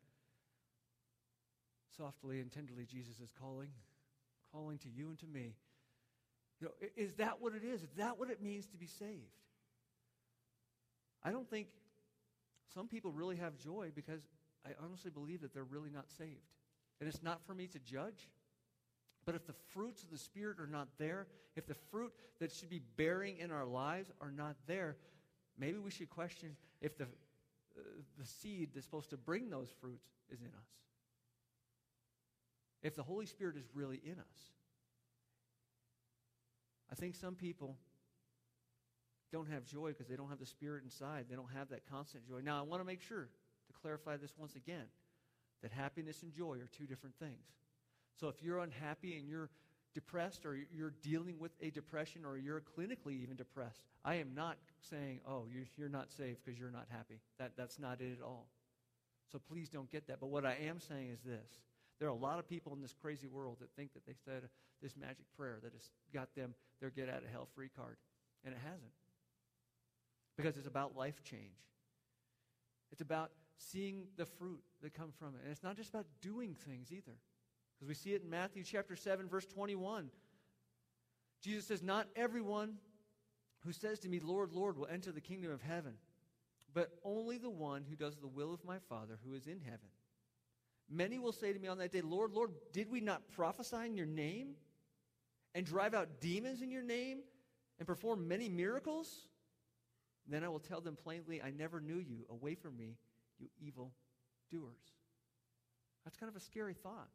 [1.97, 3.71] Softly and tenderly, Jesus is calling,
[4.53, 5.55] calling to you and to me.
[6.61, 7.83] You know, is that what it is?
[7.83, 9.39] Is that what it means to be saved?
[11.23, 11.69] I don't think
[12.75, 14.21] some people really have joy because
[14.67, 16.51] I honestly believe that they're really not saved.
[17.01, 18.29] And it's not for me to judge.
[19.25, 22.71] But if the fruits of the Spirit are not there, if the fruit that should
[22.71, 24.97] be bearing in our lives are not there,
[25.59, 27.81] maybe we should question if the, uh,
[28.19, 30.69] the seed that's supposed to bring those fruits is in us.
[32.83, 34.53] If the Holy Spirit is really in us.
[36.93, 37.77] I think some people
[39.33, 41.27] don't have joy because they don't have the Spirit inside.
[41.29, 42.41] They don't have that constant joy.
[42.43, 43.29] Now, I want to make sure
[43.85, 44.87] clarify this once again
[45.63, 47.45] that happiness and joy are two different things.
[48.19, 49.51] So if you're unhappy and you're
[49.95, 54.57] depressed or you're dealing with a depression or you're clinically even depressed, I am not
[54.81, 55.45] saying, oh,
[55.77, 57.21] you're not saved because you're not happy.
[57.39, 58.49] That, that's not it at all.
[59.31, 60.21] So please don't get that.
[60.21, 61.61] But what I am saying is this.
[61.99, 64.49] There are a lot of people in this crazy world that think that they said
[64.83, 67.97] this magic prayer that has got them their get out of hell free card.
[68.45, 68.93] And it hasn't.
[70.37, 71.57] Because it's about life change.
[72.91, 75.43] It's about seeing the fruit that come from it.
[75.43, 77.17] And it's not just about doing things either.
[77.75, 80.11] Because we see it in Matthew chapter 7, verse 21.
[81.43, 82.79] Jesus says, Not everyone
[83.65, 85.95] who says to me, Lord, Lord, will enter the kingdom of heaven,
[86.73, 89.89] but only the one who does the will of my Father who is in heaven.
[90.91, 93.97] Many will say to me on that day, Lord, Lord, did we not prophesy in
[93.97, 94.55] your name
[95.55, 97.21] and drive out demons in your name
[97.79, 99.27] and perform many miracles?
[100.27, 102.27] Then I will tell them plainly, I never knew you.
[102.31, 102.97] Away from me,
[103.39, 103.93] you evil
[104.51, 104.93] doers.
[106.05, 107.09] That's kind of a scary thought.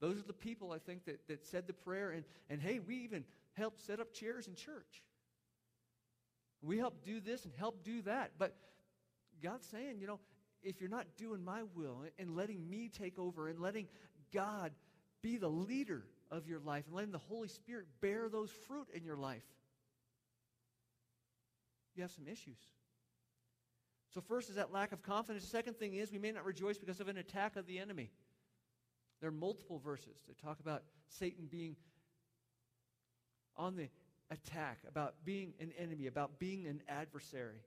[0.00, 2.10] Those are the people, I think, that, that said the prayer.
[2.10, 5.02] And, and hey, we even helped set up chairs in church.
[6.62, 8.32] We helped do this and help do that.
[8.38, 8.54] But
[9.42, 10.20] God's saying, you know,
[10.62, 13.86] if you're not doing my will and letting me take over and letting
[14.32, 14.72] God
[15.22, 19.04] be the leader of your life and letting the Holy Spirit bear those fruit in
[19.04, 19.44] your life,
[21.94, 22.58] you have some issues.
[24.14, 25.44] So, first is that lack of confidence.
[25.44, 28.10] The second thing is we may not rejoice because of an attack of the enemy.
[29.20, 31.74] There are multiple verses that talk about Satan being
[33.56, 33.88] on the
[34.30, 37.62] attack, about being an enemy, about being an adversary.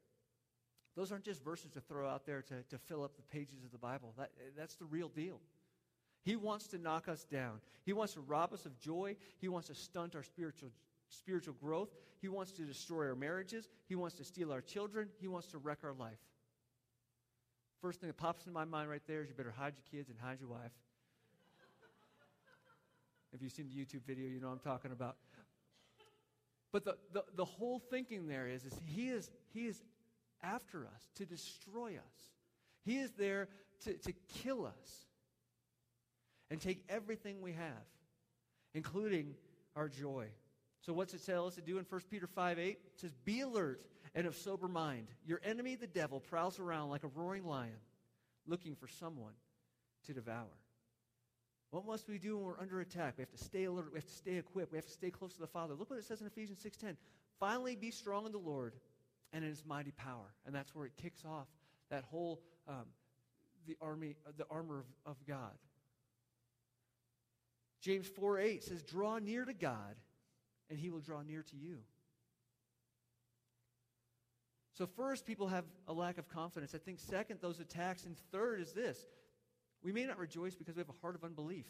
[0.95, 3.71] Those aren't just verses to throw out there to, to fill up the pages of
[3.71, 4.13] the Bible.
[4.17, 5.39] That, that's the real deal.
[6.23, 7.61] He wants to knock us down.
[7.85, 9.15] He wants to rob us of joy.
[9.37, 10.69] He wants to stunt our spiritual,
[11.09, 11.89] spiritual growth.
[12.19, 13.69] He wants to destroy our marriages.
[13.87, 15.09] He wants to steal our children.
[15.19, 16.17] He wants to wreck our life.
[17.81, 20.09] First thing that pops in my mind right there is you better hide your kids
[20.09, 20.71] and hide your wife.
[23.33, 25.17] if you've seen the YouTube video, you know I'm talking about.
[26.71, 29.81] But the, the, the whole thinking there is, is he is he is
[30.43, 32.31] after us to destroy us.
[32.83, 33.47] He is there
[33.83, 34.13] to, to
[34.43, 35.05] kill us
[36.49, 37.85] and take everything we have,
[38.73, 39.35] including
[39.75, 40.27] our joy.
[40.81, 42.65] So what's it tell us to do in 1 Peter 5 8?
[42.69, 43.81] It says, Be alert
[44.17, 45.07] and of sober mind.
[45.27, 47.77] Your enemy, the devil, prowls around like a roaring lion,
[48.47, 49.33] looking for someone
[50.07, 50.57] to devour.
[51.69, 53.13] What must we do when we're under attack?
[53.17, 53.91] We have to stay alert.
[53.91, 54.71] We have to stay equipped.
[54.71, 55.75] We have to stay close to the Father.
[55.75, 56.95] Look what it says in Ephesians 6.10.
[57.39, 58.73] Finally, be strong in the Lord
[59.33, 60.33] and in his mighty power.
[60.47, 61.47] And that's where it kicks off
[61.91, 62.85] that whole, um,
[63.67, 65.53] the, army, the armor of, of God.
[67.81, 69.95] James 4 8 says, Draw near to God,
[70.71, 71.77] and he will draw near to you.
[74.77, 76.75] So, first, people have a lack of confidence.
[76.75, 78.05] I think, second, those attacks.
[78.05, 79.07] And third is this
[79.81, 81.65] we may not rejoice because we have a heart of unbelief.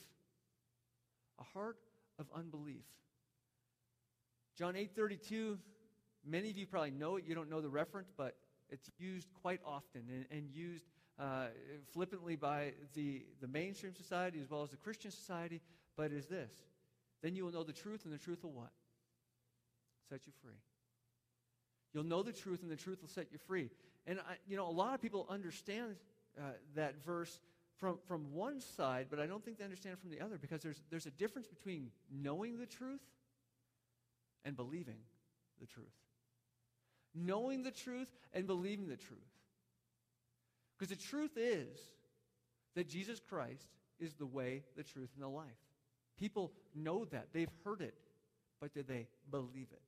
[1.39, 1.77] A heart
[2.19, 2.83] of unbelief.
[4.57, 5.57] John 8 32,
[6.25, 7.23] many of you probably know it.
[7.25, 8.35] You don't know the reference, but
[8.69, 10.83] it's used quite often and, and used
[11.17, 11.45] uh,
[11.93, 15.61] flippantly by the, the mainstream society as well as the Christian society.
[15.95, 16.51] But is this
[17.23, 18.71] then you will know the truth, and the truth will what?
[20.09, 20.59] Set you free.
[21.93, 23.69] You'll know the truth, and the truth will set you free.
[24.05, 25.95] And, I, you know, a lot of people understand
[26.37, 26.43] uh,
[26.75, 27.39] that verse
[27.77, 30.81] from, from one side, but I don't think they understand from the other because there's,
[30.89, 33.01] there's a difference between knowing the truth
[34.45, 34.97] and believing
[35.59, 35.85] the truth.
[37.13, 39.19] Knowing the truth and believing the truth.
[40.77, 41.79] Because the truth is
[42.75, 43.67] that Jesus Christ
[43.99, 45.45] is the way, the truth, and the life.
[46.19, 47.27] People know that.
[47.33, 47.95] They've heard it,
[48.59, 49.81] but do they believe it?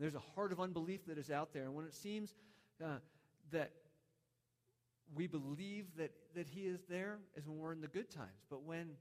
[0.00, 1.64] There's a heart of unbelief that is out there.
[1.64, 2.34] And when it seems
[2.82, 2.96] uh,
[3.52, 3.70] that
[5.14, 8.46] we believe that, that He is there, is when we're in the good times.
[8.48, 8.92] But when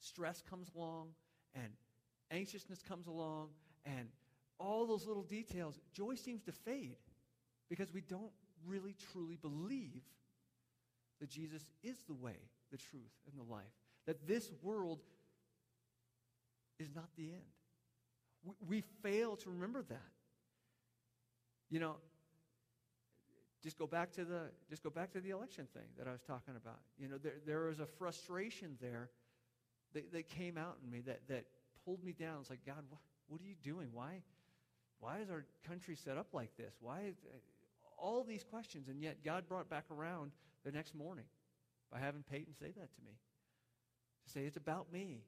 [0.00, 1.08] stress comes along
[1.54, 1.72] and
[2.30, 3.48] anxiousness comes along
[3.86, 4.08] and
[4.58, 6.96] all those little details, joy seems to fade
[7.70, 8.32] because we don't
[8.66, 10.02] really truly believe
[11.20, 12.36] that Jesus is the way,
[12.70, 13.64] the truth, and the life.
[14.06, 15.00] That this world
[16.78, 17.61] is not the end.
[18.44, 20.10] We, we fail to remember that.
[21.70, 21.96] You know,
[23.62, 26.22] just go back to the just go back to the election thing that I was
[26.22, 26.80] talking about.
[26.98, 29.10] You know, there there was a frustration there
[29.94, 31.46] that, that came out in me that that
[31.84, 32.38] pulled me down.
[32.40, 33.88] It's like, God, what, what are you doing?
[33.92, 34.22] Why
[35.00, 36.74] why is our country set up like this?
[36.80, 37.36] Why is, uh,
[37.98, 38.88] all these questions?
[38.88, 40.32] And yet God brought back around
[40.64, 41.24] the next morning
[41.90, 43.18] by having Peyton say that to me.
[44.24, 45.24] To say it's about me.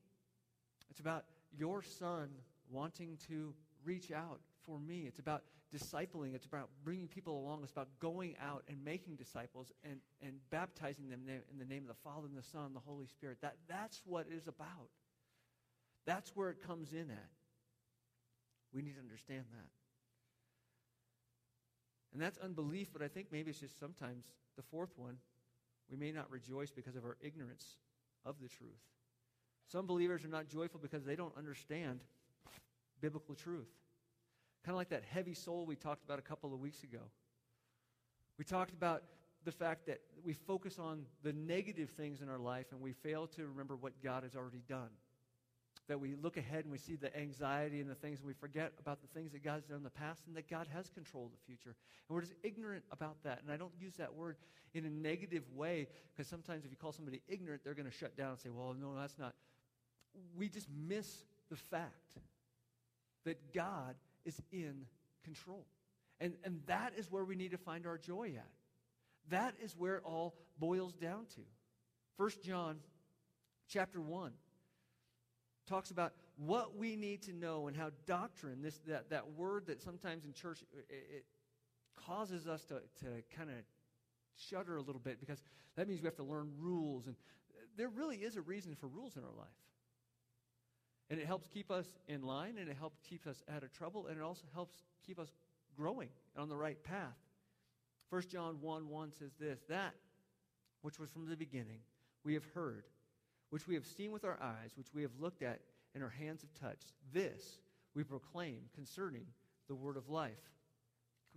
[0.90, 1.24] It's about
[1.56, 2.28] your son
[2.70, 5.04] wanting to reach out for me.
[5.06, 5.42] It's about
[5.74, 6.34] discipling.
[6.34, 7.62] It's about bringing people along.
[7.62, 11.88] It's about going out and making disciples and, and baptizing them in the name of
[11.88, 13.38] the Father and the Son and the Holy Spirit.
[13.42, 14.90] That, that's what it is about.
[16.06, 17.30] That's where it comes in at.
[18.72, 19.68] We need to understand that.
[22.12, 25.16] And that's unbelief, but I think maybe it's just sometimes the fourth one.
[25.90, 27.76] We may not rejoice because of our ignorance
[28.24, 28.80] of the truth.
[29.66, 32.00] Some believers are not joyful because they don't understand
[33.04, 33.68] biblical truth.
[34.64, 37.02] Kind of like that heavy soul we talked about a couple of weeks ago.
[38.38, 39.02] We talked about
[39.44, 43.26] the fact that we focus on the negative things in our life and we fail
[43.26, 44.88] to remember what God has already done.
[45.86, 48.72] That we look ahead and we see the anxiety and the things, and we forget
[48.80, 51.32] about the things that God's done in the past and that God has control of
[51.32, 51.76] the future.
[52.08, 53.42] And we're just ignorant about that.
[53.42, 54.36] And I don't use that word
[54.72, 58.16] in a negative way because sometimes if you call somebody ignorant, they're going to shut
[58.16, 59.34] down and say, well, no, that's not
[60.36, 62.16] we just miss the fact
[63.24, 63.94] that God
[64.24, 64.86] is in
[65.24, 65.66] control.
[66.20, 68.50] And, and that is where we need to find our joy at.
[69.30, 71.40] That is where it all boils down to.
[72.16, 72.78] First John
[73.68, 74.32] chapter 1
[75.66, 79.82] talks about what we need to know and how doctrine, this, that, that word that
[79.82, 81.24] sometimes in church it, it
[82.06, 83.06] causes us to, to
[83.36, 83.56] kind of
[84.36, 85.42] shudder a little bit because
[85.76, 87.06] that means we have to learn rules.
[87.06, 87.16] And
[87.76, 89.48] there really is a reason for rules in our life.
[91.10, 94.06] And it helps keep us in line, and it helps keep us out of trouble,
[94.06, 95.28] and it also helps keep us
[95.76, 97.18] growing on the right path.
[98.10, 99.94] 1 John 1 1 says this That
[100.82, 101.80] which was from the beginning,
[102.24, 102.84] we have heard,
[103.50, 105.60] which we have seen with our eyes, which we have looked at,
[105.94, 106.92] and our hands have touched.
[107.12, 107.58] This
[107.94, 109.26] we proclaim concerning
[109.68, 110.32] the word of life.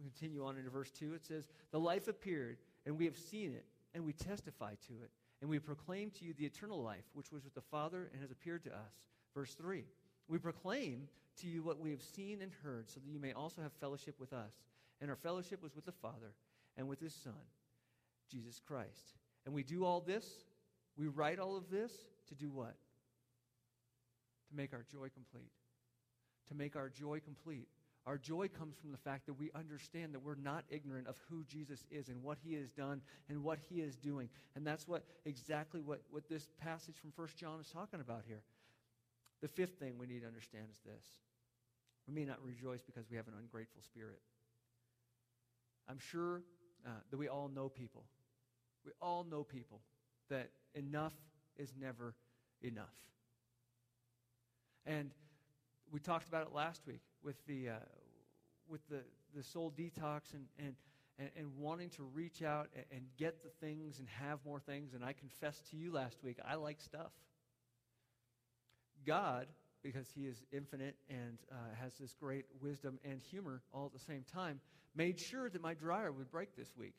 [0.01, 1.13] Continue on into verse 2.
[1.13, 5.11] It says, The life appeared, and we have seen it, and we testify to it,
[5.41, 8.31] and we proclaim to you the eternal life, which was with the Father and has
[8.31, 8.93] appeared to us.
[9.33, 9.83] Verse 3.
[10.27, 11.07] We proclaim
[11.41, 14.15] to you what we have seen and heard, so that you may also have fellowship
[14.19, 14.51] with us.
[14.99, 16.33] And our fellowship was with the Father
[16.75, 17.33] and with his Son,
[18.31, 19.13] Jesus Christ.
[19.45, 20.25] And we do all this,
[20.97, 21.91] we write all of this
[22.27, 22.75] to do what?
[24.49, 25.51] To make our joy complete.
[26.49, 27.67] To make our joy complete.
[28.07, 31.43] Our joy comes from the fact that we understand that we're not ignorant of who
[31.43, 34.29] Jesus is and what he has done and what he is doing.
[34.55, 38.41] And that's what exactly what, what this passage from 1 John is talking about here.
[39.41, 41.05] The fifth thing we need to understand is this.
[42.07, 44.19] We may not rejoice because we have an ungrateful spirit.
[45.89, 46.41] I'm sure
[46.85, 48.05] uh, that we all know people.
[48.85, 49.81] We all know people
[50.29, 51.13] that enough
[51.57, 52.15] is never
[52.61, 52.95] enough.
[54.85, 55.11] And
[55.91, 57.73] we talked about it last week with the, uh,
[58.69, 59.01] with the,
[59.35, 60.75] the soul detox and, and,
[61.35, 64.93] and, wanting to reach out and, and get the things and have more things.
[64.93, 67.11] And I confessed to you last week, I like stuff.
[69.07, 69.47] God,
[69.81, 73.99] because he is infinite and uh, has this great wisdom and humor all at the
[73.99, 74.59] same time,
[74.95, 76.93] made sure that my dryer would break this week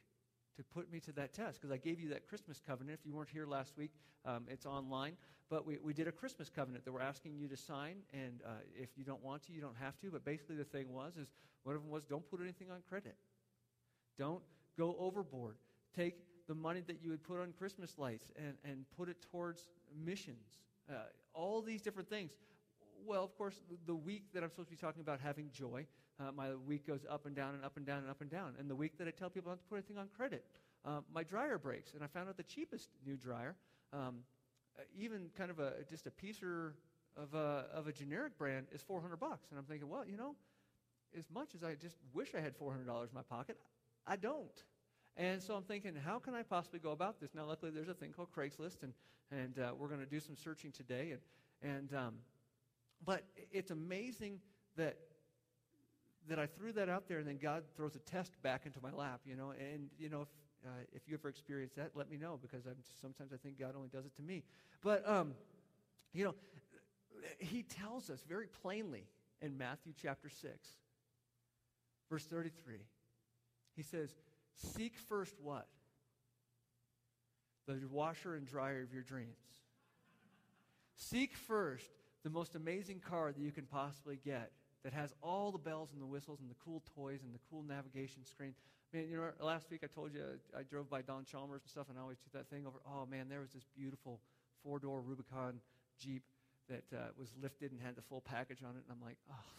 [0.57, 2.99] to put me to that test because I gave you that Christmas covenant.
[3.01, 3.91] If you weren't here last week,
[4.25, 5.13] um, it's online.
[5.51, 7.97] But we, we did a Christmas covenant that we're asking you to sign.
[8.13, 10.11] And uh, if you don't want to, you don't have to.
[10.11, 11.29] But basically, the thing was, is
[11.63, 13.17] one of them was don't put anything on credit.
[14.19, 14.43] Don't
[14.77, 15.57] go overboard.
[15.97, 16.17] Take
[16.49, 19.69] the money that you would put on Christmas lights and, and put it towards
[20.05, 20.59] missions.
[20.91, 20.95] Uh,
[21.39, 22.32] all these different things.
[23.07, 25.86] Well, of course, the week that I'm supposed to be talking about having joy,
[26.20, 28.55] uh, my week goes up and down and up and down and up and down.
[28.59, 30.45] And the week that I tell people not to put anything on credit,
[30.84, 31.95] uh, my dryer breaks.
[31.95, 33.55] And I found out the cheapest new dryer,
[33.93, 34.18] um,
[34.76, 36.74] uh, even kind of a just a piecer
[37.16, 39.49] of a, of a generic brand, is 400 bucks.
[39.51, 40.34] And I'm thinking, well, you know,
[41.16, 43.57] as much as I just wish I had $400 in my pocket,
[44.07, 44.62] I don't.
[45.17, 47.35] And so I'm thinking, how can I possibly go about this?
[47.35, 48.93] Now, luckily, there's a thing called Craigslist, and,
[49.33, 51.15] and uh, we're going to do some searching today.
[51.63, 52.15] And, and um,
[53.05, 54.41] but it's amazing
[54.77, 54.97] that
[56.29, 58.93] that I threw that out there, and then God throws a test back into my
[58.93, 59.53] lap, you know.
[59.59, 60.29] And you know, if
[60.67, 63.59] uh, if you ever experienced that, let me know because I'm just, sometimes I think
[63.59, 64.45] God only does it to me.
[64.83, 65.35] But um,
[66.13, 66.35] you know,
[67.39, 69.07] He tells us very plainly
[69.41, 70.69] in Matthew chapter six,
[72.11, 72.85] verse thirty-three.
[73.75, 74.15] He says,
[74.59, 75.67] "Seek first what."
[77.67, 79.37] The washer and dryer of your dreams.
[80.97, 81.91] Seek first
[82.25, 84.53] the most amazing car that you can possibly get
[84.85, 87.63] that has all the bells and the whistles and the cool toys and the cool
[87.63, 88.55] navigation screen.
[88.93, 90.23] Man, you know, last week I told you
[90.57, 92.79] I, drove by Don Chalmers and stuff, and I always do that thing over.
[92.87, 94.21] Oh man, there was this beautiful
[94.63, 95.61] four-door Rubicon
[95.99, 96.23] Jeep
[96.69, 99.51] that uh, was lifted and had the full package on it, and I'm like, oh,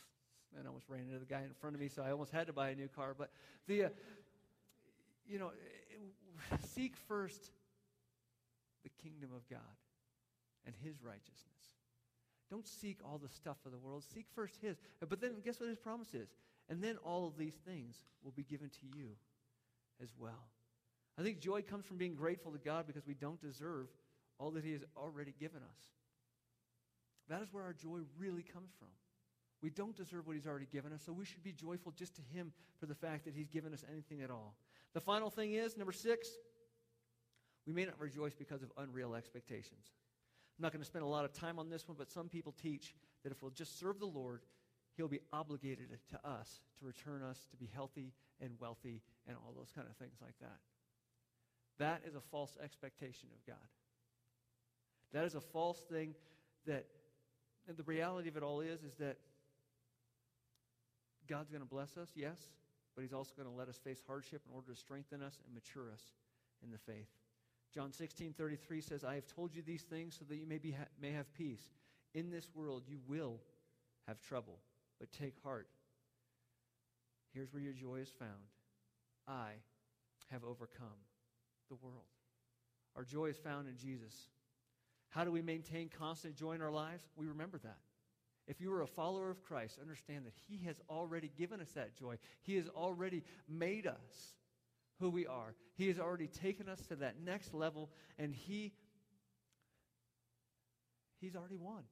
[0.53, 2.47] man, I almost ran into the guy in front of me, so I almost had
[2.47, 3.15] to buy a new car.
[3.17, 3.29] But
[3.67, 3.89] the, uh,
[5.29, 5.51] you know,
[6.75, 7.51] seek first
[8.83, 9.59] the kingdom of God
[10.65, 11.45] and His righteousness.
[12.49, 14.03] Don't seek all the stuff of the world.
[14.13, 14.77] Seek first His.
[15.07, 16.29] But then guess what His promise is?
[16.67, 19.09] And then all of these things will be given to you
[20.01, 20.49] as well.
[21.17, 23.87] I think joy comes from being grateful to God because we don't deserve
[24.39, 25.79] all that He has already given us.
[27.27, 28.87] That is where our joy really comes from.
[29.61, 32.21] We don't deserve what He's already given us, so we should be joyful just to
[32.33, 34.55] Him for the fact that He's given us anything at all.
[34.93, 36.29] The final thing is, number six,
[37.67, 39.85] we may not rejoice because of unreal expectations.
[40.57, 42.53] I'm not going to spend a lot of time on this one, but some people
[42.61, 44.41] teach that if we'll just serve the Lord,
[44.97, 48.11] He'll be obligated to us to return us to be healthy
[48.41, 50.57] and wealthy and all those kind of things like that.
[51.77, 53.67] That is a false expectation of God.
[55.13, 56.15] That is a false thing
[56.65, 56.85] that,
[57.67, 59.17] and the reality of it all is, is that
[61.27, 62.37] God's going to bless us, yes,
[62.99, 65.53] but He's also going to let us face hardship in order to strengthen us and
[65.53, 66.01] mature us
[66.61, 67.07] in the faith.
[67.73, 70.71] John 16, 33 says, I have told you these things so that you may, be
[70.71, 71.61] ha- may have peace.
[72.13, 73.39] In this world you will
[74.05, 74.59] have trouble,
[74.99, 75.69] but take heart.
[77.33, 78.51] Here's where your joy is found.
[79.29, 79.51] I
[80.29, 80.99] have overcome
[81.69, 82.03] the world.
[82.97, 84.27] Our joy is found in Jesus.
[85.07, 87.07] How do we maintain constant joy in our lives?
[87.15, 87.77] We remember that.
[88.49, 91.95] If you are a follower of Christ, understand that He has already given us that
[91.95, 92.17] joy.
[92.41, 94.33] He has already made us
[94.99, 95.53] who we are.
[95.75, 98.73] He has already taken us to that next level, and He
[101.21, 101.83] He's already won.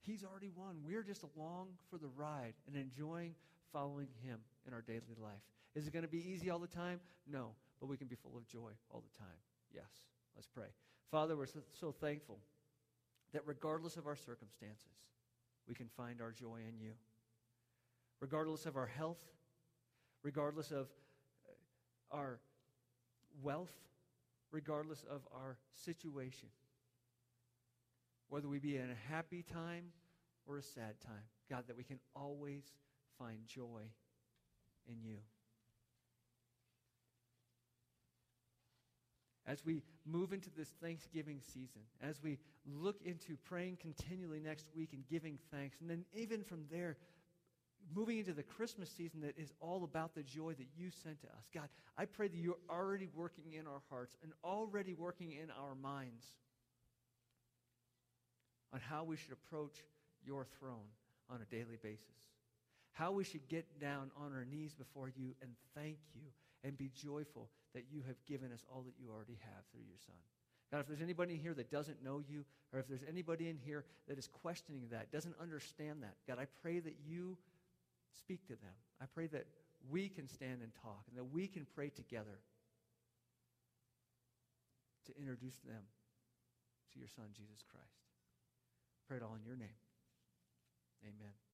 [0.00, 0.76] He's already won.
[0.86, 3.34] We're just along for the ride and enjoying
[3.72, 5.42] following Him in our daily life.
[5.74, 7.00] Is it going to be easy all the time?
[7.30, 9.36] No, but we can be full of joy all the time.
[9.74, 9.90] Yes.
[10.34, 10.68] Let's pray.
[11.10, 12.38] Father, we're so, so thankful
[13.34, 14.94] that regardless of our circumstances,
[15.68, 16.92] we can find our joy in you.
[18.20, 19.18] Regardless of our health,
[20.22, 20.86] regardless of
[21.46, 22.38] uh, our
[23.42, 23.74] wealth,
[24.52, 26.48] regardless of our situation,
[28.28, 29.86] whether we be in a happy time
[30.46, 32.62] or a sad time, God, that we can always
[33.18, 33.82] find joy
[34.88, 35.18] in you.
[39.46, 44.90] As we move into this Thanksgiving season, as we look into praying continually next week
[44.92, 46.96] and giving thanks, and then even from there,
[47.94, 51.26] moving into the Christmas season that is all about the joy that you sent to
[51.26, 51.44] us.
[51.52, 51.68] God,
[51.98, 56.24] I pray that you're already working in our hearts and already working in our minds
[58.72, 59.84] on how we should approach
[60.24, 60.88] your throne
[61.30, 62.00] on a daily basis.
[62.92, 66.22] How we should get down on our knees before you and thank you
[66.62, 69.98] and be joyful that you have given us all that you already have through your
[70.06, 70.16] Son.
[70.70, 73.58] God, if there's anybody in here that doesn't know you, or if there's anybody in
[73.58, 77.36] here that is questioning that, doesn't understand that, God, I pray that you
[78.18, 78.74] speak to them.
[79.00, 79.46] I pray that
[79.90, 82.40] we can stand and talk and that we can pray together
[85.06, 85.82] to introduce them
[86.92, 88.02] to your Son, Jesus Christ.
[89.06, 89.76] Pray it all in your name.
[91.04, 91.44] Amen.